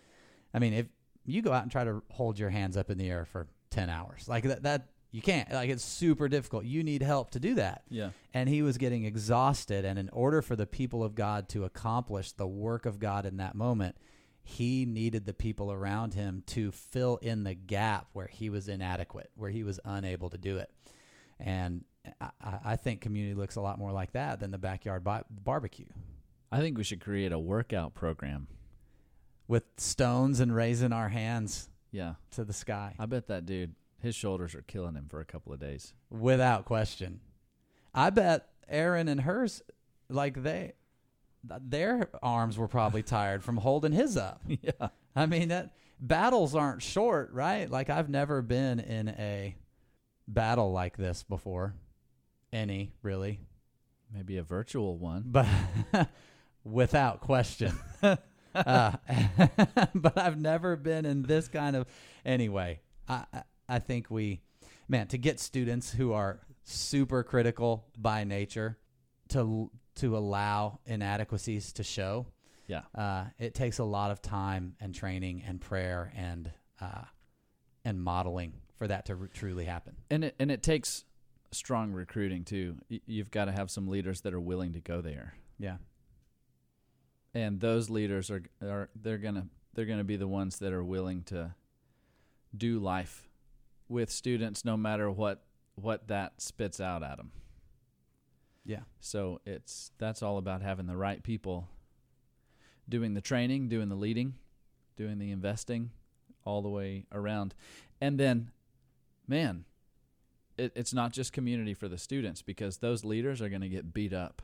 I 0.54 0.60
mean, 0.60 0.74
if 0.74 0.88
you 1.26 1.42
go 1.42 1.52
out 1.52 1.64
and 1.64 1.72
try 1.72 1.84
to 1.84 2.02
hold 2.12 2.40
your 2.40 2.50
hands 2.50 2.78
up 2.78 2.90
in 2.90 2.98
the 2.98 3.10
air 3.10 3.26
for 3.26 3.48
10 3.72 3.90
hours, 3.90 4.28
like 4.28 4.44
that 4.46 4.64
that 4.64 4.88
you 5.12 5.22
can't. 5.22 5.52
Like 5.52 5.70
it's 5.70 5.84
super 5.84 6.30
difficult. 6.30 6.66
You 6.66 6.84
need 6.84 7.02
help 7.02 7.32
to 7.32 7.40
do 7.40 7.56
that. 7.56 7.82
Yeah. 7.90 8.12
And 8.34 8.48
he 8.48 8.62
was 8.62 8.78
getting 8.78 9.06
exhausted 9.06 9.86
and 9.86 9.98
in 9.98 10.10
order 10.10 10.42
for 10.42 10.56
the 10.56 10.68
people 10.68 11.04
of 11.04 11.16
God 11.16 11.50
to 11.50 11.66
accomplish 11.66 12.32
the 12.32 12.48
work 12.48 12.86
of 12.86 13.00
God 13.00 13.26
in 13.26 13.38
that 13.38 13.56
moment, 13.56 13.96
he 14.50 14.84
needed 14.86 15.28
the 15.28 15.34
people 15.34 15.72
around 15.72 16.16
him 16.16 16.42
to 16.48 16.72
fill 16.72 17.18
in 17.18 17.44
the 17.44 17.54
gap 17.54 18.08
where 18.14 18.26
he 18.26 18.50
was 18.50 18.68
inadequate, 18.68 19.30
where 19.36 19.52
he 19.52 19.64
was 19.64 19.80
unable 19.86 20.28
to 20.32 20.40
do 20.40 20.58
it. 20.58 20.72
And 21.40 21.86
I, 22.20 22.30
I 22.66 22.76
think 22.76 23.02
community 23.02 23.36
looks 23.36 23.58
a 23.58 23.62
lot 23.62 23.78
more 23.78 23.92
like 23.92 24.14
that 24.14 24.40
than 24.40 24.50
the 24.50 24.58
backyard 24.58 25.04
bi- 25.04 25.22
barbecue. 25.30 25.86
I 26.52 26.62
think 26.62 26.80
we 26.80 26.84
should 26.84 27.00
create 27.00 27.32
a 27.32 27.38
workout 27.38 27.94
program 27.94 28.48
with 29.48 29.66
stones 29.78 30.40
and 30.40 30.56
raising 30.56 30.94
our 30.94 31.10
hands 31.10 31.70
yeah 31.92 32.16
to 32.32 32.44
the 32.44 32.54
sky. 32.54 32.96
I 32.98 33.06
bet 33.06 33.28
that 33.28 33.46
dude 33.46 33.76
his 34.02 34.16
shoulders 34.16 34.56
are 34.56 34.64
killing 34.64 34.96
him 34.96 35.06
for 35.10 35.20
a 35.20 35.26
couple 35.26 35.54
of 35.54 35.60
days. 35.60 35.94
Without 36.10 36.66
question. 36.66 37.20
I 37.94 38.10
bet 38.10 38.48
Aaron 38.68 39.08
and 39.08 39.22
Hur's 39.22 39.62
like 40.10 40.42
they 40.42 40.74
their 41.44 42.10
arms 42.22 42.58
were 42.58 42.68
probably 42.68 43.04
tired 43.04 43.44
from 43.44 43.58
holding 43.58 43.92
his 43.92 44.18
up. 44.18 44.42
Yeah. 44.48 44.90
I 45.16 45.26
mean 45.26 45.50
that 45.50 45.72
battles 46.00 46.56
aren't 46.56 46.82
short, 46.82 47.32
right? 47.34 47.70
Like 47.70 47.90
I've 47.90 48.10
never 48.10 48.42
been 48.42 48.80
in 48.80 49.10
a 49.10 49.56
battle 50.28 50.72
like 50.72 50.98
this 50.98 51.24
before. 51.24 51.76
Any, 52.52 52.94
really. 53.02 53.40
Maybe 54.14 54.38
a 54.38 54.44
virtual 54.44 54.98
one. 54.98 55.24
But 55.26 55.48
without 56.64 57.22
question. 57.22 57.78
uh, 58.04 58.18
but 58.56 60.18
I've 60.18 60.40
never 60.40 60.76
been 60.76 61.06
in 61.06 61.24
this 61.24 61.48
kind 61.48 61.76
of 61.76 61.88
anyway. 62.26 62.80
I 63.08 63.26
I 63.68 63.80
think 63.80 64.10
we 64.10 64.42
man, 64.90 65.08
to 65.08 65.18
get 65.18 65.40
students 65.40 65.92
who 65.92 66.12
are 66.12 66.40
super 66.64 67.24
critical 67.24 67.86
by 67.98 68.24
nature 68.24 68.78
to 69.30 69.72
to 70.00 70.18
allow 70.18 70.80
inadequacies 70.86 71.74
to 71.74 71.84
show. 71.84 72.26
Yeah. 72.68 72.82
Uh, 72.96 73.26
it 73.38 73.54
takes 73.54 73.80
a 73.80 73.84
lot 73.84 74.12
of 74.12 74.22
time 74.22 74.76
and 74.80 74.94
training 74.94 75.44
and 75.48 75.60
prayer 75.60 76.12
and 76.16 76.52
uh, 76.80 77.04
and 77.84 78.02
modeling 78.02 78.54
for 78.78 78.88
that 78.88 79.06
to 79.08 79.14
r- 79.14 79.30
truly 79.34 79.66
happen. 79.66 79.96
And 80.10 80.24
it 80.26 80.36
and 80.40 80.52
it 80.52 80.62
takes 80.64 81.04
strong 81.52 81.92
recruiting 81.92 82.44
too. 82.44 82.78
Y- 82.90 83.02
you've 83.06 83.32
got 83.32 83.46
to 83.46 83.52
have 83.52 83.72
some 83.72 83.88
leaders 83.88 84.22
that 84.22 84.34
are 84.34 84.40
willing 84.40 84.74
to 84.74 84.80
go 84.80 85.02
there. 85.02 85.34
Yeah. 85.58 85.78
And 87.34 87.60
those 87.60 87.90
leaders 87.90 88.30
are 88.30 88.44
are 88.62 88.90
they're 88.96 89.18
gonna 89.18 89.48
they're 89.74 89.86
gonna 89.86 90.04
be 90.04 90.18
the 90.18 90.28
ones 90.28 90.60
that 90.60 90.74
are 90.74 90.84
willing 90.84 91.24
to 91.24 91.56
do 92.56 92.80
life 92.80 93.28
with 93.88 94.12
students, 94.12 94.64
no 94.64 94.78
matter 94.78 95.10
what 95.10 95.44
what 95.76 96.08
that 96.08 96.42
spits 96.42 96.80
out 96.80 97.04
at 97.04 97.18
them. 97.18 97.32
Yeah. 98.70 98.82
So 99.00 99.42
it's 99.48 99.90
that's 99.98 100.22
all 100.22 100.38
about 100.38 100.62
having 100.62 100.86
the 100.86 100.96
right 100.96 101.24
people 101.24 101.70
doing 102.88 103.16
the 103.16 103.22
training, 103.22 103.68
doing 103.68 103.90
the 103.90 103.96
leading, 103.96 104.36
doing 104.96 105.18
the 105.18 105.32
investing, 105.32 105.90
all 106.46 106.62
the 106.62 106.70
way 106.70 107.08
around. 107.12 107.56
And 108.00 108.20
then, 108.20 108.52
man, 109.28 109.66
it, 110.56 110.72
it's 110.76 110.94
not 110.94 111.14
just 111.14 111.34
community 111.34 111.74
for 111.74 111.88
the 111.88 111.98
students 111.98 112.44
because 112.44 112.78
those 112.78 113.04
leaders 113.04 113.42
are 113.42 113.50
going 113.50 113.64
to 113.64 113.70
get 113.70 113.92
beat 113.92 114.14
up 114.14 114.44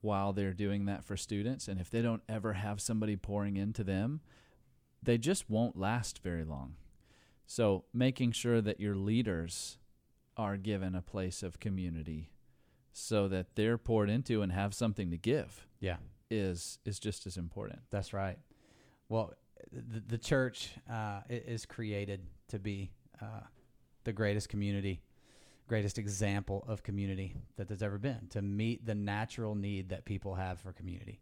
while 0.00 0.32
they're 0.32 0.52
doing 0.52 0.86
that 0.86 1.04
for 1.04 1.16
students. 1.16 1.68
And 1.68 1.80
if 1.80 1.88
they 1.88 2.02
don't 2.02 2.24
ever 2.28 2.54
have 2.54 2.80
somebody 2.80 3.14
pouring 3.14 3.56
into 3.56 3.84
them, 3.84 4.20
they 5.00 5.16
just 5.16 5.48
won't 5.48 5.78
last 5.78 6.18
very 6.24 6.44
long. 6.44 6.74
So 7.46 7.84
making 7.94 8.32
sure 8.32 8.60
that 8.60 8.80
your 8.80 8.96
leaders 8.96 9.78
are 10.36 10.56
given 10.56 10.96
a 10.96 11.02
place 11.02 11.44
of 11.44 11.60
community 11.60 12.31
so 12.92 13.28
that 13.28 13.54
they're 13.54 13.78
poured 13.78 14.10
into 14.10 14.42
and 14.42 14.52
have 14.52 14.74
something 14.74 15.10
to 15.10 15.16
give 15.16 15.66
Yeah. 15.80 15.96
is 16.30 16.78
is 16.84 16.98
just 16.98 17.26
as 17.26 17.36
important. 17.36 17.80
That's 17.90 18.12
right. 18.12 18.38
Well, 19.08 19.34
the, 19.72 20.00
the 20.00 20.18
church 20.18 20.70
uh, 20.90 21.20
is 21.28 21.66
created 21.66 22.20
to 22.48 22.58
be 22.58 22.90
uh, 23.20 23.40
the 24.04 24.12
greatest 24.12 24.48
community, 24.48 25.02
greatest 25.68 25.98
example 25.98 26.64
of 26.66 26.82
community 26.82 27.34
that 27.56 27.68
there's 27.68 27.82
ever 27.82 27.98
been 27.98 28.26
to 28.30 28.42
meet 28.42 28.84
the 28.86 28.94
natural 28.94 29.54
need 29.54 29.88
that 29.90 30.04
people 30.04 30.34
have 30.34 30.58
for 30.60 30.72
community. 30.72 31.20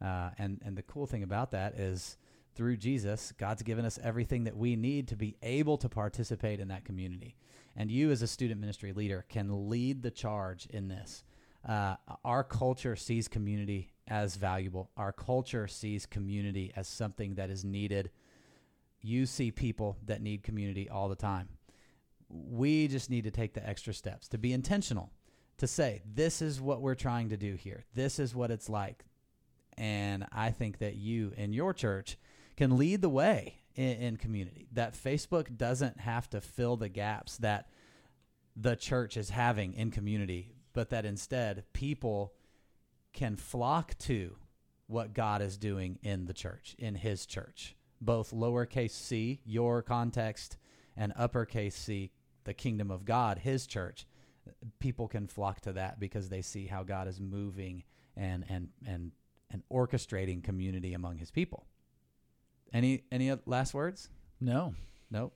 Uh, 0.00 0.30
and 0.38 0.60
and 0.64 0.76
the 0.76 0.82
cool 0.82 1.06
thing 1.06 1.22
about 1.22 1.50
that 1.52 1.74
is 1.74 2.16
through 2.58 2.76
Jesus, 2.76 3.32
God's 3.38 3.62
given 3.62 3.84
us 3.84 4.00
everything 4.02 4.42
that 4.42 4.56
we 4.56 4.74
need 4.74 5.06
to 5.08 5.16
be 5.16 5.36
able 5.44 5.78
to 5.78 5.88
participate 5.88 6.58
in 6.58 6.66
that 6.68 6.84
community. 6.84 7.36
And 7.76 7.88
you, 7.88 8.10
as 8.10 8.20
a 8.20 8.26
student 8.26 8.60
ministry 8.60 8.92
leader, 8.92 9.24
can 9.28 9.70
lead 9.70 10.02
the 10.02 10.10
charge 10.10 10.66
in 10.66 10.88
this. 10.88 11.22
Uh, 11.66 11.94
our 12.24 12.42
culture 12.42 12.96
sees 12.96 13.28
community 13.28 13.92
as 14.08 14.34
valuable. 14.34 14.90
Our 14.96 15.12
culture 15.12 15.68
sees 15.68 16.04
community 16.04 16.72
as 16.74 16.88
something 16.88 17.36
that 17.36 17.48
is 17.48 17.64
needed. 17.64 18.10
You 19.02 19.26
see 19.26 19.52
people 19.52 19.96
that 20.06 20.20
need 20.20 20.42
community 20.42 20.88
all 20.88 21.08
the 21.08 21.14
time. 21.14 21.48
We 22.28 22.88
just 22.88 23.08
need 23.08 23.22
to 23.22 23.30
take 23.30 23.54
the 23.54 23.66
extra 23.66 23.94
steps 23.94 24.26
to 24.28 24.38
be 24.38 24.52
intentional, 24.52 25.12
to 25.58 25.68
say, 25.68 26.02
this 26.12 26.42
is 26.42 26.60
what 26.60 26.82
we're 26.82 26.96
trying 26.96 27.28
to 27.28 27.36
do 27.36 27.54
here. 27.54 27.84
This 27.94 28.18
is 28.18 28.34
what 28.34 28.50
it's 28.50 28.68
like. 28.68 29.04
And 29.76 30.26
I 30.32 30.50
think 30.50 30.78
that 30.78 30.96
you 30.96 31.32
in 31.36 31.52
your 31.52 31.72
church 31.72 32.18
can 32.58 32.76
lead 32.76 33.00
the 33.00 33.08
way 33.08 33.54
in, 33.76 34.02
in 34.02 34.16
community. 34.16 34.66
That 34.72 34.92
Facebook 34.92 35.56
doesn't 35.56 36.00
have 36.00 36.28
to 36.30 36.40
fill 36.40 36.76
the 36.76 36.88
gaps 36.88 37.36
that 37.36 37.70
the 38.56 38.74
church 38.74 39.16
is 39.16 39.30
having 39.30 39.74
in 39.74 39.92
community, 39.92 40.56
but 40.72 40.90
that 40.90 41.04
instead 41.04 41.62
people 41.72 42.32
can 43.12 43.36
flock 43.36 43.96
to 43.98 44.34
what 44.88 45.14
God 45.14 45.40
is 45.40 45.56
doing 45.56 46.00
in 46.02 46.24
the 46.26 46.34
church, 46.34 46.74
in 46.80 46.96
His 46.96 47.26
church, 47.26 47.76
both 48.00 48.32
lowercase 48.32 48.90
c, 48.90 49.40
your 49.44 49.80
context, 49.80 50.56
and 50.96 51.12
uppercase 51.14 51.76
c, 51.76 52.10
the 52.42 52.54
kingdom 52.54 52.90
of 52.90 53.04
God, 53.04 53.38
His 53.38 53.68
church. 53.68 54.04
people 54.80 55.06
can 55.06 55.28
flock 55.28 55.60
to 55.60 55.74
that 55.74 56.00
because 56.00 56.28
they 56.28 56.42
see 56.42 56.66
how 56.66 56.82
God 56.82 57.06
is 57.06 57.20
moving 57.20 57.84
and 58.16 58.44
and 58.48 58.70
and 58.84 59.12
and 59.48 59.62
orchestrating 59.70 60.42
community 60.42 60.92
among 60.94 61.18
His 61.18 61.30
people. 61.30 61.68
Any 62.72 63.04
any 63.10 63.34
last 63.46 63.74
words? 63.74 64.08
No. 64.40 64.74
Nope. 65.10 65.32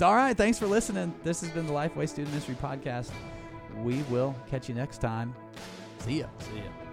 All 0.00 0.14
right. 0.14 0.36
Thanks 0.36 0.58
for 0.58 0.66
listening. 0.66 1.14
This 1.24 1.40
has 1.40 1.50
been 1.50 1.66
the 1.66 1.72
Lifeway 1.72 2.08
Student 2.08 2.28
Ministry 2.28 2.54
Podcast. 2.54 3.10
We 3.82 4.02
will 4.04 4.34
catch 4.48 4.68
you 4.68 4.74
next 4.74 4.98
time. 4.98 5.34
See 6.00 6.20
ya. 6.20 6.26
See 6.40 6.58
ya. 6.58 6.87